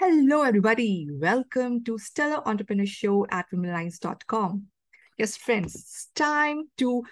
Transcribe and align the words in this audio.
Hello, 0.00 0.42
everybody. 0.42 1.08
Welcome 1.10 1.82
to 1.82 1.98
Stellar 1.98 2.46
Entrepreneur 2.46 2.86
Show 2.86 3.26
at 3.32 3.46
womenlines.com. 3.52 4.66
Yes, 5.18 5.36
friends, 5.36 5.74
it's 5.74 6.06
time 6.14 6.68
to 6.76 7.02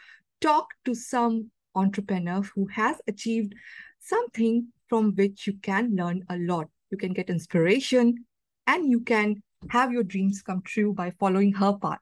talk 0.41 0.69
to 0.85 0.95
some 0.95 1.51
entrepreneur 1.75 2.43
who 2.43 2.69
has 2.69 2.99
achieved 3.09 3.57
something 3.99 4.69
from 4.89 5.17
which 5.17 5.49
you 5.49 5.55
can 5.63 5.97
learn 5.97 6.23
a 6.29 6.39
lot. 6.39 6.69
You 6.93 6.97
can 6.97 7.13
get 7.13 7.29
inspiration 7.29 8.25
and 8.69 8.89
you 8.89 9.01
can 9.01 9.43
have 9.71 9.91
your 9.91 10.05
dreams 10.05 10.41
come 10.43 10.63
true 10.63 10.95
by 10.95 11.11
following 11.19 11.55
her 11.55 11.77
path. 11.77 11.99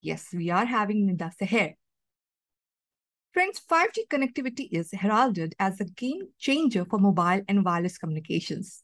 Yes, 0.00 0.26
we 0.32 0.50
are 0.50 0.64
having 0.64 1.08
Nida 1.08 1.30
Seher. 1.40 1.74
Friends, 3.32 3.62
5G 3.70 4.08
connectivity 4.10 4.66
is 4.72 4.90
heralded 4.90 5.54
as 5.60 5.80
a 5.80 5.84
game 5.84 6.22
changer 6.40 6.84
for 6.84 6.98
mobile 6.98 7.42
and 7.46 7.64
wireless 7.64 7.98
communications 7.98 8.82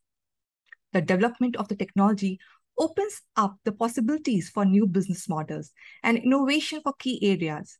the 0.92 1.00
development 1.00 1.56
of 1.56 1.68
the 1.68 1.76
technology 1.76 2.38
opens 2.78 3.20
up 3.36 3.56
the 3.64 3.72
possibilities 3.72 4.48
for 4.48 4.64
new 4.64 4.86
business 4.86 5.28
models 5.28 5.72
and 6.02 6.16
innovation 6.16 6.80
for 6.82 6.92
key 6.98 7.18
areas, 7.22 7.78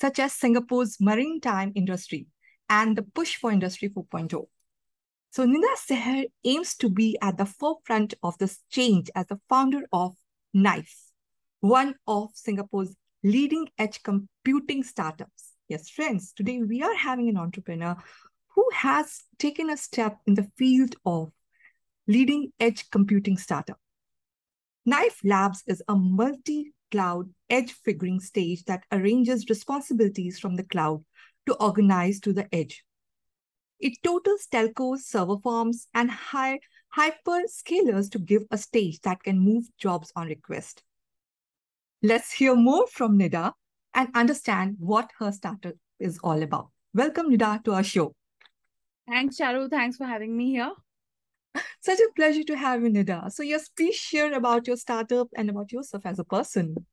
such 0.00 0.18
as 0.18 0.32
Singapore's 0.32 0.98
maritime 1.00 1.72
industry 1.74 2.26
and 2.68 2.96
the 2.96 3.02
push 3.02 3.36
for 3.36 3.50
Industry 3.50 3.88
4.0. 3.88 4.46
So 5.30 5.46
Nida 5.46 5.74
Seher 5.76 6.24
aims 6.44 6.74
to 6.76 6.88
be 6.88 7.18
at 7.20 7.36
the 7.36 7.46
forefront 7.46 8.14
of 8.22 8.38
this 8.38 8.60
change 8.70 9.10
as 9.14 9.26
the 9.26 9.40
founder 9.48 9.82
of 9.92 10.16
Nife, 10.54 11.10
one 11.60 11.94
of 12.06 12.30
Singapore's 12.34 12.96
leading 13.22 13.68
edge 13.78 14.02
computing 14.02 14.82
startups. 14.82 15.54
Yes, 15.68 15.90
friends, 15.90 16.32
today 16.32 16.62
we 16.62 16.82
are 16.82 16.94
having 16.94 17.28
an 17.28 17.36
entrepreneur 17.36 17.96
who 18.48 18.64
has 18.72 19.24
taken 19.38 19.68
a 19.68 19.76
step 19.76 20.18
in 20.26 20.34
the 20.34 20.50
field 20.56 20.96
of 21.04 21.30
leading 22.08 22.50
edge 22.58 22.90
computing 22.90 23.36
startup. 23.36 23.78
Nife 24.86 25.20
Labs 25.22 25.62
is 25.66 25.82
a 25.86 25.94
multi 25.94 26.72
cloud 26.90 27.28
edge 27.50 27.72
figuring 27.72 28.18
stage 28.18 28.64
that 28.64 28.84
arranges 28.90 29.48
responsibilities 29.50 30.38
from 30.38 30.56
the 30.56 30.64
cloud 30.64 31.04
to 31.46 31.54
organize 31.56 32.18
to 32.20 32.32
the 32.32 32.52
edge. 32.54 32.82
It 33.78 33.98
totals 34.02 34.48
telcos, 34.50 35.00
server 35.00 35.36
farms, 35.38 35.86
and 35.94 36.10
high 36.10 36.60
hyperscalers 36.96 38.10
to 38.12 38.18
give 38.18 38.42
a 38.50 38.58
stage 38.58 39.00
that 39.02 39.22
can 39.22 39.38
move 39.38 39.64
jobs 39.78 40.10
on 40.16 40.28
request. 40.28 40.82
Let's 42.02 42.32
hear 42.32 42.56
more 42.56 42.86
from 42.86 43.18
Nida 43.18 43.52
and 43.92 44.08
understand 44.14 44.76
what 44.78 45.10
her 45.18 45.30
startup 45.30 45.74
is 46.00 46.18
all 46.24 46.42
about. 46.42 46.70
Welcome, 46.94 47.30
Nida, 47.30 47.62
to 47.64 47.74
our 47.74 47.84
show. 47.84 48.14
Thanks, 49.06 49.36
Charu. 49.38 49.68
Thanks 49.68 49.96
for 49.96 50.06
having 50.06 50.36
me 50.36 50.50
here. 50.50 50.72
Such 51.80 51.98
a 52.00 52.08
pleasure 52.14 52.44
to 52.44 52.56
have 52.56 52.82
you, 52.82 52.90
Nida. 52.90 53.30
So, 53.32 53.42
yes, 53.42 53.68
please 53.68 53.94
share 53.94 54.32
about 54.32 54.66
your 54.66 54.76
startup 54.76 55.28
and 55.36 55.48
about 55.48 55.72
yourself 55.72 56.04
as 56.06 56.18
a 56.18 56.24
person. 56.24 56.86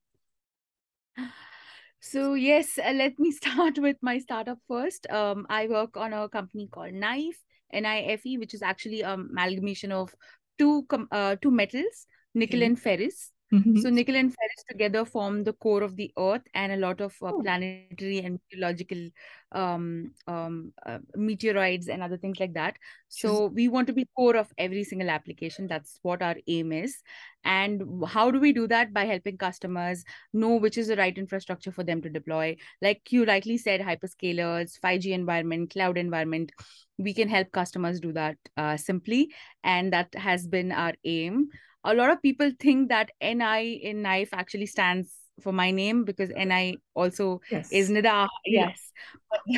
So, 1.99 2.35
yes, 2.35 2.77
uh, 2.77 2.91
let 2.91 3.17
me 3.17 3.31
start 3.41 3.79
with 3.79 3.97
my 4.01 4.19
startup 4.19 4.59
first. 4.67 5.09
Um, 5.09 5.47
I 5.49 5.67
work 5.67 5.97
on 5.97 6.13
a 6.13 6.29
company 6.29 6.67
called 6.71 6.93
Nife, 6.93 7.41
N-I-F-E, 7.73 8.37
which 8.37 8.53
is 8.53 8.61
actually 8.61 9.01
an 9.01 9.27
amalgamation 9.31 9.91
of 9.91 10.13
two 10.59 10.85
com- 10.87 11.07
uh, 11.11 11.35
two 11.41 11.51
metals, 11.51 12.05
nickel 12.33 12.59
okay. 12.59 12.65
and 12.67 12.79
ferrous. 12.79 13.31
Mm-hmm. 13.55 13.79
So 13.79 13.89
nickel 13.89 14.15
and 14.15 14.33
ferrous 14.33 14.63
together 14.67 15.05
form 15.05 15.43
the 15.43 15.53
core 15.53 15.81
of 15.83 15.95
the 15.95 16.11
Earth 16.17 16.41
and 16.53 16.71
a 16.71 16.77
lot 16.77 16.99
of 16.99 17.15
uh, 17.21 17.31
oh. 17.33 17.41
planetary 17.41 18.19
and 18.19 18.39
meteorological 18.51 19.09
um, 19.53 20.11
um, 20.27 20.73
uh, 20.85 20.99
meteoroids 21.15 21.87
and 21.87 22.03
other 22.03 22.17
things 22.17 22.39
like 22.39 22.53
that. 22.53 22.77
So 23.07 23.45
we 23.45 23.69
want 23.69 23.87
to 23.87 23.93
be 23.93 24.09
core 24.15 24.35
of 24.35 24.51
every 24.57 24.83
single 24.83 25.09
application. 25.09 25.67
That's 25.67 25.99
what 26.01 26.21
our 26.21 26.35
aim 26.47 26.73
is. 26.73 26.97
And 27.45 28.03
how 28.05 28.31
do 28.31 28.39
we 28.39 28.51
do 28.51 28.67
that? 28.67 28.93
By 28.93 29.05
helping 29.05 29.37
customers 29.37 30.03
know 30.33 30.55
which 30.55 30.77
is 30.77 30.87
the 30.87 30.97
right 30.97 31.17
infrastructure 31.17 31.71
for 31.71 31.83
them 31.83 32.01
to 32.01 32.09
deploy. 32.09 32.57
Like 32.81 33.11
you 33.11 33.23
rightly 33.23 33.57
said, 33.57 33.79
hyperscalers, 33.79 34.79
5G 34.81 35.13
environment, 35.13 35.69
cloud 35.71 35.97
environment. 35.97 36.51
We 36.97 37.13
can 37.13 37.29
help 37.29 37.51
customers 37.51 37.99
do 37.99 38.11
that 38.13 38.37
uh, 38.57 38.75
simply. 38.75 39.33
And 39.63 39.93
that 39.93 40.13
has 40.15 40.45
been 40.47 40.71
our 40.71 40.93
aim 41.05 41.49
a 41.85 41.93
lot 41.93 42.09
of 42.09 42.21
people 42.21 42.51
think 42.59 42.89
that 42.89 43.11
NI 43.21 43.79
in 43.81 44.01
Nife 44.01 44.29
actually 44.33 44.65
stands 44.65 45.13
for 45.41 45.51
my 45.51 45.71
name 45.71 46.03
because 46.03 46.29
NI 46.29 46.77
also 46.93 47.41
yes. 47.51 47.71
is 47.71 47.89
Nida. 47.89 48.27
Yes. 48.45 48.91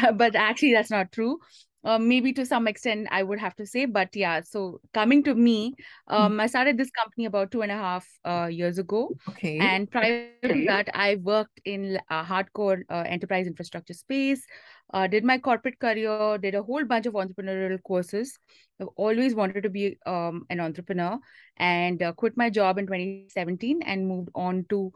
But, 0.02 0.18
but 0.18 0.36
actually, 0.36 0.74
that's 0.74 0.92
not 0.92 1.12
true. 1.12 1.40
Uh, 1.84 1.98
maybe 1.98 2.34
to 2.34 2.46
some 2.46 2.68
extent 2.68 3.08
I 3.12 3.24
would 3.24 3.40
have 3.40 3.56
to 3.56 3.66
say, 3.66 3.86
but 3.86 4.14
yeah. 4.14 4.42
So 4.42 4.82
coming 4.94 5.24
to 5.24 5.34
me, 5.34 5.74
um, 6.08 6.34
mm. 6.34 6.42
I 6.42 6.48
started 6.48 6.78
this 6.78 6.90
company 6.92 7.26
about 7.26 7.52
two 7.52 7.62
and 7.62 7.72
a 7.72 7.76
half 7.76 8.06
uh, 8.26 8.50
years 8.52 8.78
ago. 8.78 9.16
Okay. 9.30 9.58
And 9.59 9.90
prior 9.90 10.32
to 10.44 10.66
that, 10.66 10.90
I 10.94 11.16
worked 11.16 11.62
in 11.64 11.98
a 12.09 12.24
hardcore 12.24 12.82
uh, 12.90 13.04
enterprise 13.08 13.48
infrastructure 13.48 13.94
space. 13.94 14.44
Uh, 14.94 15.06
did 15.06 15.24
my 15.24 15.38
corporate 15.38 15.80
career, 15.80 16.38
did 16.38 16.56
a 16.56 16.64
whole 16.64 16.86
bunch 16.86 17.06
of 17.06 17.14
entrepreneurial 17.14 17.81
courses. 17.84 18.38
I've 18.80 18.88
always 18.96 19.36
wanted 19.36 19.64
to 19.64 19.70
be 19.70 19.98
um, 20.06 20.46
an 20.50 20.59
entrepreneur, 20.59 21.20
and 21.58 22.02
uh, 22.02 22.14
quit 22.14 22.38
my 22.38 22.50
job 22.50 22.78
in 22.78 22.86
2017 22.88 23.81
and 23.81 24.08
moved 24.08 24.30
on 24.34 24.66
to 24.70 24.94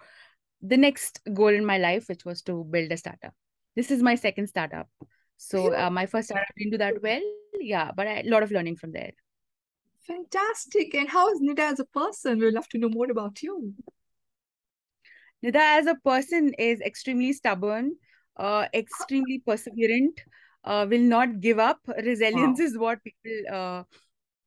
the 0.62 0.78
next 0.78 1.20
goal 1.34 1.50
in 1.50 1.66
my 1.66 1.78
life, 1.78 2.08
which 2.08 2.24
was 2.24 2.42
to 2.44 2.64
build 2.64 2.92
a 2.92 2.98
startup. 2.98 3.34
This 3.76 3.92
is 3.92 4.02
my 4.02 4.16
second 4.16 4.48
startup. 4.48 4.88
So 5.38 5.76
uh, 5.76 5.90
my 5.90 6.06
first 6.06 6.28
startup 6.28 6.48
didn't 6.56 6.72
do 6.72 6.78
that 6.78 7.02
well. 7.02 7.22
Yeah, 7.60 7.92
but 7.96 8.08
a 8.08 8.24
lot 8.26 8.44
of 8.44 8.52
learning 8.52 8.78
from 8.78 8.92
there. 8.92 9.12
Fantastic. 10.08 10.94
And 10.94 11.10
how 11.10 11.30
is 11.32 11.42
Nida 11.42 11.72
as 11.72 11.80
a 11.80 11.86
person? 11.86 12.40
We'd 12.40 12.54
love 12.54 12.68
to 12.70 12.78
know 12.78 12.90
more 12.90 13.10
about 13.10 13.42
you. 13.42 13.74
Nida 15.44 15.80
as 15.80 15.88
a 15.88 15.96
person 15.96 16.54
is 16.60 16.82
extremely 16.82 17.34
stubborn, 17.34 17.96
uh, 18.38 18.66
extremely 18.74 19.42
perseverant, 19.48 20.20
uh, 20.64 20.86
will 20.90 21.02
not 21.02 21.40
give 21.40 21.60
up. 21.60 21.80
Resilience 22.04 22.60
wow. 22.60 22.66
is 22.66 22.78
what 22.78 23.00
people 23.04 23.54
uh, 23.54 23.84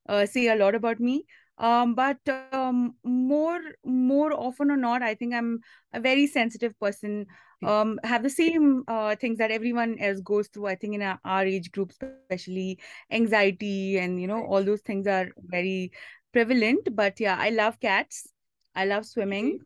uh, 0.09 0.27
say 0.27 0.49
a 0.49 0.57
lot 0.57 0.75
about 0.75 1.01
me. 1.01 1.25
Um 1.57 1.95
but 1.95 2.19
um 2.53 2.97
more 3.05 3.61
more 3.85 4.33
often 4.33 4.73
or 4.73 4.77
not 4.77 5.03
i 5.05 5.15
think 5.15 5.33
i'm 5.35 5.61
a 5.93 6.01
very 6.01 6.27
sensitive 6.27 6.79
person. 6.81 7.27
Um 7.63 8.01
have 8.03 8.25
the 8.25 8.31
same 8.31 8.83
uh, 8.89 9.15
things 9.15 9.39
that 9.39 9.53
everyone 9.53 9.97
else 10.01 10.21
goes 10.21 10.49
through 10.49 10.67
i 10.67 10.75
think 10.75 10.95
in 10.97 11.03
our, 11.03 11.21
our 11.25 11.45
age 11.47 11.71
group 11.71 11.93
especially 11.93 12.81
anxiety 13.13 13.99
and 13.99 14.21
you 14.21 14.27
know 14.27 14.43
all 14.47 14.65
those 14.65 14.81
things 14.81 15.07
are 15.07 15.29
very 15.47 15.93
prevalent. 16.33 16.89
But 16.97 17.21
yeah 17.21 17.37
i 17.39 17.51
love 17.51 17.79
cats. 17.79 18.27
I 18.75 18.87
love 18.87 19.07
swimming. 19.07 19.61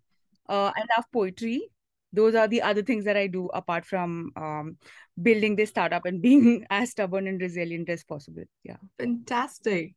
uh, 0.49 0.71
i 0.77 0.83
love 0.97 1.07
poetry 1.13 1.71
those 2.13 2.35
are 2.35 2.49
the 2.49 2.63
other 2.63 2.83
things 2.83 3.05
that 3.05 3.17
i 3.17 3.27
do 3.27 3.47
apart 3.55 3.85
from 3.85 4.31
um, 4.37 4.77
building 5.21 5.57
this 5.57 5.71
startup 5.71 6.05
and 6.05 6.23
being 6.23 6.67
as 6.71 6.91
stubborn 6.91 7.27
and 7.27 7.41
resilient 7.41 7.89
as 7.89 8.05
possible 8.05 8.45
yeah 8.65 8.77
fantastic 8.99 9.95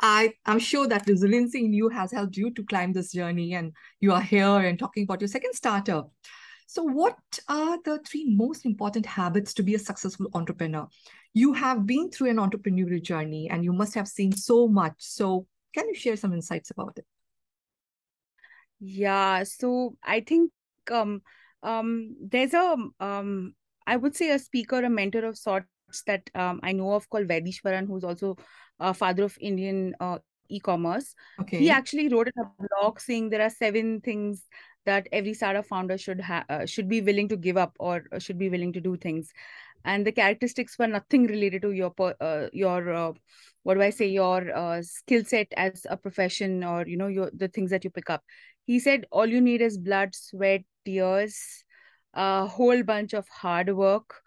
I, 0.00 0.32
I'm 0.44 0.58
sure 0.58 0.86
that 0.88 1.06
resiliency 1.06 1.64
in 1.64 1.72
you 1.72 1.88
has 1.88 2.10
helped 2.10 2.36
you 2.36 2.50
to 2.54 2.64
climb 2.64 2.92
this 2.92 3.12
journey, 3.12 3.54
and 3.54 3.72
you 4.00 4.12
are 4.12 4.20
here 4.20 4.58
and 4.58 4.78
talking 4.78 5.04
about 5.04 5.20
your 5.20 5.28
second 5.28 5.54
startup. 5.54 6.10
So, 6.66 6.82
what 6.82 7.16
are 7.48 7.78
the 7.84 8.00
three 8.06 8.34
most 8.34 8.66
important 8.66 9.06
habits 9.06 9.54
to 9.54 9.62
be 9.62 9.74
a 9.74 9.78
successful 9.78 10.26
entrepreneur? 10.34 10.88
You 11.32 11.52
have 11.52 11.86
been 11.86 12.10
through 12.10 12.30
an 12.30 12.36
entrepreneurial 12.36 13.02
journey 13.02 13.48
and 13.50 13.64
you 13.64 13.72
must 13.72 13.94
have 13.94 14.08
seen 14.08 14.32
so 14.32 14.66
much. 14.66 14.94
So, 14.98 15.46
can 15.74 15.88
you 15.88 15.94
share 15.94 16.16
some 16.16 16.32
insights 16.32 16.70
about 16.70 16.94
it? 16.96 17.06
Yeah, 18.80 19.44
so 19.44 19.96
I 20.02 20.20
think 20.20 20.50
um, 20.90 21.22
um, 21.62 22.16
there's 22.20 22.54
a, 22.54 22.76
um, 23.00 23.54
I 23.86 23.96
would 23.96 24.16
say, 24.16 24.30
a 24.30 24.38
speaker, 24.38 24.82
a 24.82 24.90
mentor 24.90 25.24
of 25.24 25.38
sorts 25.38 25.66
that 26.06 26.28
um, 26.34 26.60
I 26.62 26.72
know 26.72 26.92
of 26.92 27.08
called 27.08 27.28
Vaitheeswaran, 27.28 27.86
who's 27.86 28.04
also 28.04 28.36
uh, 28.80 28.92
father 28.92 29.24
of 29.24 29.36
Indian 29.40 29.94
uh, 30.00 30.18
e-commerce. 30.48 31.14
Okay. 31.40 31.58
He 31.58 31.70
actually 31.70 32.08
wrote 32.08 32.28
in 32.28 32.42
a 32.42 32.68
blog 32.68 33.00
saying 33.00 33.30
there 33.30 33.42
are 33.42 33.50
seven 33.50 34.00
things 34.00 34.42
that 34.86 35.08
every 35.12 35.34
startup 35.34 35.66
founder 35.66 35.96
should 35.96 36.20
have 36.20 36.44
uh, 36.48 36.66
should 36.66 36.88
be 36.88 37.00
willing 37.00 37.28
to 37.28 37.36
give 37.36 37.56
up 37.56 37.74
or 37.78 38.02
should 38.18 38.38
be 38.38 38.50
willing 38.50 38.72
to 38.72 38.80
do 38.80 38.96
things 38.96 39.32
and 39.84 40.06
the 40.06 40.12
characteristics 40.12 40.78
were 40.78 40.86
nothing 40.86 41.26
related 41.26 41.62
to 41.62 41.72
your 41.72 41.92
uh, 42.20 42.46
your 42.52 42.92
uh, 42.92 43.12
what 43.62 43.74
do 43.74 43.82
i 43.82 43.90
say 43.90 44.06
your 44.06 44.54
uh, 44.56 44.82
skill 44.82 45.24
set 45.24 45.46
as 45.56 45.86
a 45.90 45.96
profession 45.96 46.64
or 46.64 46.86
you 46.86 46.96
know 46.96 47.06
your 47.06 47.30
the 47.34 47.48
things 47.48 47.70
that 47.70 47.84
you 47.84 47.90
pick 47.90 48.10
up 48.10 48.22
he 48.66 48.78
said 48.78 49.06
all 49.10 49.26
you 49.26 49.40
need 49.40 49.60
is 49.60 49.78
blood 49.78 50.14
sweat 50.14 50.62
tears 50.84 51.64
a 52.14 52.46
whole 52.46 52.82
bunch 52.82 53.12
of 53.12 53.28
hard 53.28 53.74
work 53.74 54.22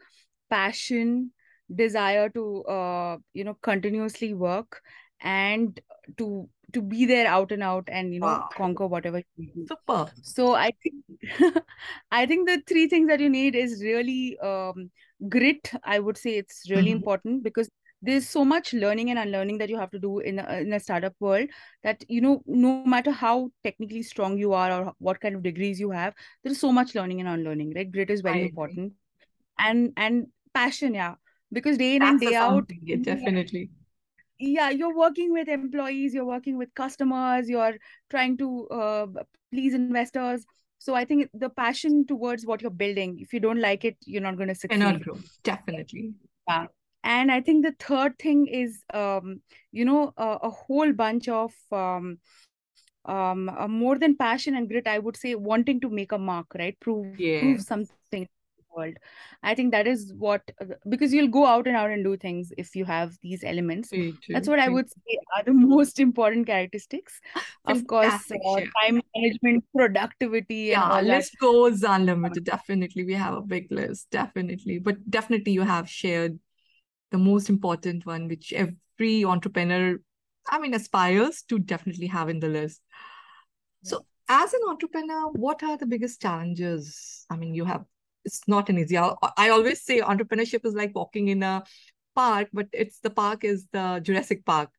passion 0.49 1.31
desire 1.73 2.29
to 2.29 2.63
uh, 2.63 3.17
you 3.33 3.43
know 3.43 3.57
continuously 3.61 4.33
work 4.33 4.81
and 5.21 5.79
to 6.17 6.49
to 6.73 6.81
be 6.81 7.05
there 7.05 7.27
out 7.27 7.51
and 7.51 7.63
out 7.63 7.87
and 7.87 8.13
you 8.13 8.19
know 8.19 8.27
wow. 8.27 8.49
conquer 8.55 8.87
whatever 8.87 9.21
you 9.37 9.49
do. 9.55 9.65
super 9.67 10.11
so 10.21 10.53
i 10.53 10.71
think 10.83 11.63
i 12.11 12.25
think 12.25 12.47
the 12.47 12.61
three 12.67 12.87
things 12.87 13.07
that 13.07 13.19
you 13.19 13.29
need 13.29 13.55
is 13.55 13.81
really 13.83 14.37
um, 14.39 14.91
grit 15.29 15.71
i 15.83 15.97
would 15.99 16.17
say 16.17 16.37
it's 16.37 16.69
really 16.69 16.87
mm-hmm. 16.87 16.97
important 16.97 17.43
because 17.43 17.69
there's 18.07 18.27
so 18.27 18.45
much 18.45 18.73
learning 18.73 19.09
and 19.11 19.19
unlearning 19.19 19.57
that 19.57 19.69
you 19.69 19.77
have 19.77 19.91
to 19.91 19.99
do 19.99 20.19
in 20.19 20.39
a, 20.39 20.59
in 20.59 20.71
a 20.71 20.79
startup 20.79 21.13
world 21.19 21.49
that 21.83 22.03
you 22.07 22.21
know 22.21 22.41
no 22.47 22.83
matter 22.85 23.11
how 23.11 23.51
technically 23.63 24.01
strong 24.01 24.37
you 24.37 24.53
are 24.53 24.71
or 24.71 24.93
what 24.99 25.19
kind 25.19 25.35
of 25.35 25.43
degrees 25.43 25.79
you 25.79 25.91
have 25.91 26.13
there 26.43 26.51
is 26.51 26.59
so 26.59 26.71
much 26.71 26.95
learning 26.95 27.19
and 27.19 27.29
unlearning 27.29 27.73
right? 27.75 27.91
Grit 27.91 28.09
is 28.09 28.21
very 28.21 28.43
important. 28.43 28.93
And 29.59 29.91
and 29.97 30.27
passion 30.53 30.93
yeah. 30.93 31.15
Because 31.51 31.77
day 31.77 31.95
in 31.95 32.01
That's 32.01 32.11
and 32.11 32.21
day 32.21 32.35
out 32.35 32.71
yeah, 32.81 32.97
definitely. 33.01 33.69
Yeah 34.39 34.69
you're 34.69 34.95
working 34.95 35.33
with 35.33 35.49
employees 35.49 36.13
you're 36.13 36.31
working 36.31 36.57
with 36.57 36.73
customers 36.75 37.49
you're 37.49 37.75
trying 38.09 38.37
to 38.37 38.67
uh, 38.69 39.07
please 39.51 39.73
investors. 39.73 40.45
So 40.79 40.95
i 40.95 41.03
think 41.03 41.29
the 41.33 41.49
passion 41.49 42.05
towards 42.05 42.45
what 42.45 42.61
you're 42.61 42.79
building 42.79 43.19
if 43.19 43.33
you 43.33 43.39
don't 43.39 43.59
like 43.59 43.83
it 43.83 43.97
you're 44.05 44.21
not 44.21 44.37
going 44.37 44.47
to 44.47 44.55
succeed. 44.55 44.79
cannot 44.79 45.01
grow 45.01 45.17
definitely. 45.43 46.13
Yeah 46.47 46.67
and 47.03 47.31
i 47.31 47.41
think 47.41 47.65
the 47.65 47.75
third 47.79 48.17
thing 48.19 48.47
is 48.47 48.83
um, 48.93 49.41
you 49.71 49.85
know 49.85 50.13
a, 50.17 50.37
a 50.43 50.49
whole 50.49 50.91
bunch 50.93 51.27
of 51.27 51.53
um, 51.71 52.17
um, 53.05 53.49
uh, 53.49 53.67
more 53.67 53.97
than 53.97 54.15
passion 54.17 54.55
and 54.55 54.69
grit 54.69 54.87
i 54.87 54.99
would 54.99 55.17
say 55.17 55.35
wanting 55.35 55.79
to 55.79 55.89
make 55.89 56.11
a 56.11 56.17
mark 56.17 56.47
right? 56.55 56.79
Prove 56.79 57.19
yeah. 57.19 57.39
prove 57.39 57.61
something 57.61 58.27
world. 58.77 58.97
I 59.43 59.55
think 59.55 59.71
that 59.71 59.87
is 59.87 60.13
what 60.17 60.41
because 60.87 61.13
you'll 61.13 61.27
go 61.27 61.45
out 61.45 61.67
and 61.67 61.75
out 61.75 61.89
and 61.89 62.03
do 62.03 62.15
things 62.15 62.51
if 62.57 62.75
you 62.75 62.85
have 62.85 63.17
these 63.21 63.43
elements. 63.43 63.91
That's 64.29 64.47
what 64.47 64.59
i 64.59 64.69
would 64.69 64.89
say 64.89 65.17
are 65.35 65.43
the 65.43 65.53
most 65.75 65.99
important 65.99 66.47
characteristics. 66.47 67.19
Of 67.65 67.85
course 67.87 68.31
uh, 68.31 68.59
time 68.81 69.01
management 69.15 69.65
productivity 69.75 70.61
yeah 70.75 71.01
list 71.01 71.33
that. 71.33 71.45
goes 71.45 71.83
unlimited. 71.83 72.43
Definitely 72.43 73.05
we 73.05 73.13
have 73.13 73.33
a 73.33 73.41
big 73.41 73.71
list. 73.71 74.07
Definitely. 74.11 74.79
But 74.79 75.09
definitely 75.09 75.53
you 75.53 75.63
have 75.63 75.89
shared 75.89 76.39
the 77.11 77.17
most 77.17 77.49
important 77.49 78.05
one 78.05 78.27
which 78.27 78.53
every 78.53 79.25
entrepreneur 79.25 79.97
i 80.49 80.59
mean 80.59 80.73
aspires 80.73 81.43
to 81.43 81.59
definitely 81.59 82.07
have 82.07 82.29
in 82.29 82.39
the 82.39 82.47
list 82.47 82.81
so 83.83 84.05
as 84.29 84.53
an 84.53 84.61
entrepreneur 84.67 85.29
what 85.31 85.63
are 85.63 85.77
the 85.77 85.85
biggest 85.85 86.21
challenges 86.21 87.25
i 87.29 87.35
mean 87.35 87.53
you 87.53 87.65
have 87.65 87.85
it's 88.27 88.47
not 88.47 88.69
an 88.69 88.77
easy. 88.77 88.97
I 88.97 89.49
always 89.49 89.83
say 89.83 90.01
entrepreneurship 90.01 90.65
is 90.65 90.73
like 90.75 90.93
walking 90.93 91.29
in 91.29 91.41
a 91.43 91.63
park, 92.13 92.49
but 92.51 92.67
it's 92.73 92.99
the 92.99 93.09
park 93.09 93.45
is 93.45 93.65
the 93.71 94.01
Jurassic 94.03 94.43
Park 94.45 94.69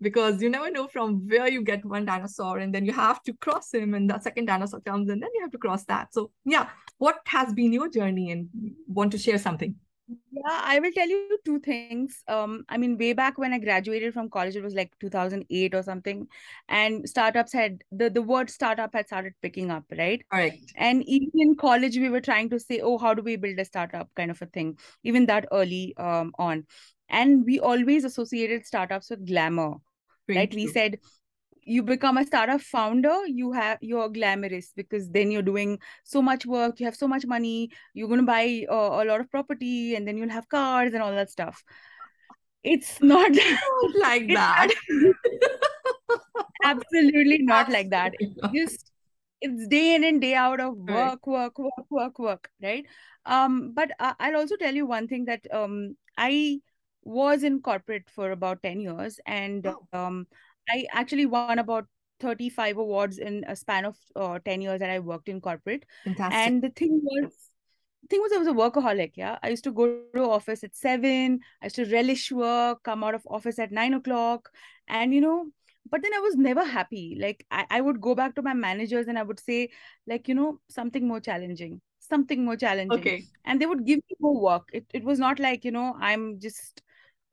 because 0.00 0.42
you 0.42 0.50
never 0.50 0.70
know 0.70 0.88
from 0.88 1.26
where 1.28 1.48
you 1.48 1.62
get 1.62 1.84
one 1.84 2.04
dinosaur 2.04 2.58
and 2.58 2.74
then 2.74 2.84
you 2.84 2.92
have 2.92 3.22
to 3.22 3.32
cross 3.34 3.72
him 3.72 3.94
and 3.94 4.10
the 4.10 4.18
second 4.18 4.46
dinosaur 4.46 4.80
comes 4.80 5.08
and 5.08 5.22
then 5.22 5.30
you 5.34 5.42
have 5.42 5.52
to 5.52 5.58
cross 5.58 5.84
that. 5.84 6.12
So 6.12 6.32
yeah, 6.44 6.68
what 6.98 7.18
has 7.26 7.54
been 7.54 7.72
your 7.72 7.88
journey 7.88 8.32
and 8.32 8.48
want 8.88 9.12
to 9.12 9.18
share 9.18 9.38
something? 9.38 9.76
Yeah, 10.08 10.60
I 10.62 10.78
will 10.78 10.92
tell 10.92 11.08
you 11.08 11.38
two 11.44 11.58
things. 11.58 12.22
Um, 12.28 12.64
I 12.68 12.76
mean, 12.76 12.96
way 12.96 13.12
back 13.12 13.38
when 13.38 13.52
I 13.52 13.58
graduated 13.58 14.14
from 14.14 14.30
college, 14.30 14.54
it 14.54 14.62
was 14.62 14.74
like 14.74 14.92
2008 15.00 15.74
or 15.74 15.82
something, 15.82 16.28
and 16.68 17.08
startups 17.08 17.52
had 17.52 17.82
the 17.90 18.08
the 18.08 18.22
word 18.22 18.48
startup 18.48 18.94
had 18.94 19.06
started 19.08 19.32
picking 19.42 19.72
up, 19.72 19.84
right? 19.98 20.24
Right. 20.32 20.60
And 20.76 21.02
even 21.08 21.30
in 21.34 21.56
college, 21.56 21.96
we 21.96 22.08
were 22.08 22.20
trying 22.20 22.50
to 22.50 22.60
say, 22.60 22.80
oh, 22.80 22.98
how 22.98 23.14
do 23.14 23.22
we 23.22 23.34
build 23.36 23.58
a 23.58 23.64
startup, 23.64 24.08
kind 24.14 24.30
of 24.30 24.40
a 24.40 24.46
thing, 24.46 24.78
even 25.02 25.26
that 25.26 25.46
early 25.50 25.94
um 25.96 26.32
on, 26.38 26.66
and 27.08 27.44
we 27.44 27.58
always 27.58 28.04
associated 28.04 28.64
startups 28.64 29.10
with 29.10 29.26
glamour, 29.26 29.74
right? 30.28 30.50
True. 30.50 30.60
We 30.62 30.68
said 30.68 30.98
you 31.66 31.82
become 31.82 32.16
a 32.16 32.24
startup 32.24 32.60
founder 32.60 33.26
you 33.26 33.52
have 33.52 33.76
you're 33.80 34.08
glamorous 34.08 34.72
because 34.76 35.10
then 35.10 35.32
you're 35.32 35.42
doing 35.42 35.78
so 36.04 36.22
much 36.22 36.46
work 36.46 36.78
you 36.78 36.86
have 36.86 36.94
so 36.94 37.08
much 37.08 37.26
money 37.26 37.68
you're 37.92 38.06
going 38.06 38.20
to 38.20 38.26
buy 38.26 38.64
uh, 38.70 39.02
a 39.02 39.04
lot 39.04 39.20
of 39.20 39.28
property 39.30 39.96
and 39.96 40.06
then 40.06 40.16
you'll 40.16 40.30
have 40.30 40.48
cars 40.48 40.94
and 40.94 41.02
all 41.02 41.10
that 41.12 41.28
stuff. 41.28 41.62
It's 42.62 42.98
not 43.02 43.32
like 44.00 44.28
that. 44.28 44.72
Absolutely 46.64 47.38
not 47.42 47.68
absolutely 47.68 47.72
like 47.72 47.90
that. 47.90 48.12
It's 48.18 48.48
just 48.54 48.92
it's 49.40 49.66
day 49.66 49.94
in 49.96 50.04
and 50.04 50.20
day 50.20 50.34
out 50.34 50.60
of 50.60 50.76
work 50.76 51.26
work 51.26 51.58
work 51.58 51.90
work 51.90 52.18
work 52.18 52.50
right? 52.62 52.86
Um 53.26 53.72
but 53.74 53.90
uh, 53.98 54.14
i'll 54.20 54.36
also 54.36 54.56
tell 54.56 54.72
you 54.72 54.86
one 54.86 55.08
thing 55.08 55.24
that 55.24 55.44
um 55.52 55.96
i 56.16 56.60
was 57.02 57.42
in 57.42 57.60
corporate 57.60 58.08
for 58.08 58.30
about 58.30 58.62
10 58.62 58.80
years 58.80 59.18
and 59.26 59.66
oh. 59.66 59.86
um 59.92 60.26
I 60.68 60.86
actually 60.92 61.26
won 61.26 61.58
about 61.58 61.86
35 62.20 62.78
awards 62.78 63.18
in 63.18 63.44
a 63.46 63.56
span 63.56 63.84
of 63.84 63.96
uh, 64.14 64.38
10 64.44 64.60
years 64.60 64.80
that 64.80 64.90
I 64.90 64.98
worked 64.98 65.28
in 65.28 65.40
corporate. 65.40 65.84
Fantastic. 66.04 66.38
And 66.38 66.62
the 66.62 66.70
thing 66.70 67.00
was, 67.02 67.32
the 68.02 68.08
thing 68.08 68.20
was 68.20 68.32
I 68.32 68.38
was 68.38 68.48
a 68.48 68.52
workaholic. 68.52 69.12
Yeah. 69.14 69.38
I 69.42 69.48
used 69.48 69.64
to 69.64 69.72
go 69.72 70.02
to 70.14 70.30
office 70.30 70.64
at 70.64 70.74
seven. 70.74 71.40
I 71.62 71.66
used 71.66 71.76
to 71.76 71.84
relish 71.86 72.32
work, 72.32 72.82
come 72.82 73.04
out 73.04 73.14
of 73.14 73.26
office 73.28 73.58
at 73.58 73.72
nine 73.72 73.94
o'clock. 73.94 74.50
And, 74.88 75.12
you 75.12 75.20
know, 75.20 75.46
but 75.90 76.02
then 76.02 76.14
I 76.14 76.18
was 76.18 76.36
never 76.36 76.64
happy. 76.64 77.16
Like 77.20 77.46
I, 77.50 77.66
I 77.70 77.80
would 77.80 78.00
go 78.00 78.14
back 78.14 78.34
to 78.36 78.42
my 78.42 78.54
managers 78.54 79.06
and 79.08 79.18
I 79.18 79.22
would 79.22 79.40
say, 79.40 79.70
like, 80.06 80.28
you 80.28 80.34
know, 80.34 80.60
something 80.68 81.06
more 81.06 81.20
challenging, 81.20 81.80
something 82.00 82.44
more 82.44 82.56
challenging. 82.56 82.98
Okay. 82.98 83.24
And 83.44 83.60
they 83.60 83.66
would 83.66 83.84
give 83.84 83.98
me 83.98 84.16
more 84.20 84.40
work. 84.40 84.68
It, 84.72 84.86
it 84.92 85.04
was 85.04 85.18
not 85.18 85.38
like, 85.38 85.64
you 85.64 85.70
know, 85.70 85.94
I'm 86.00 86.40
just 86.40 86.82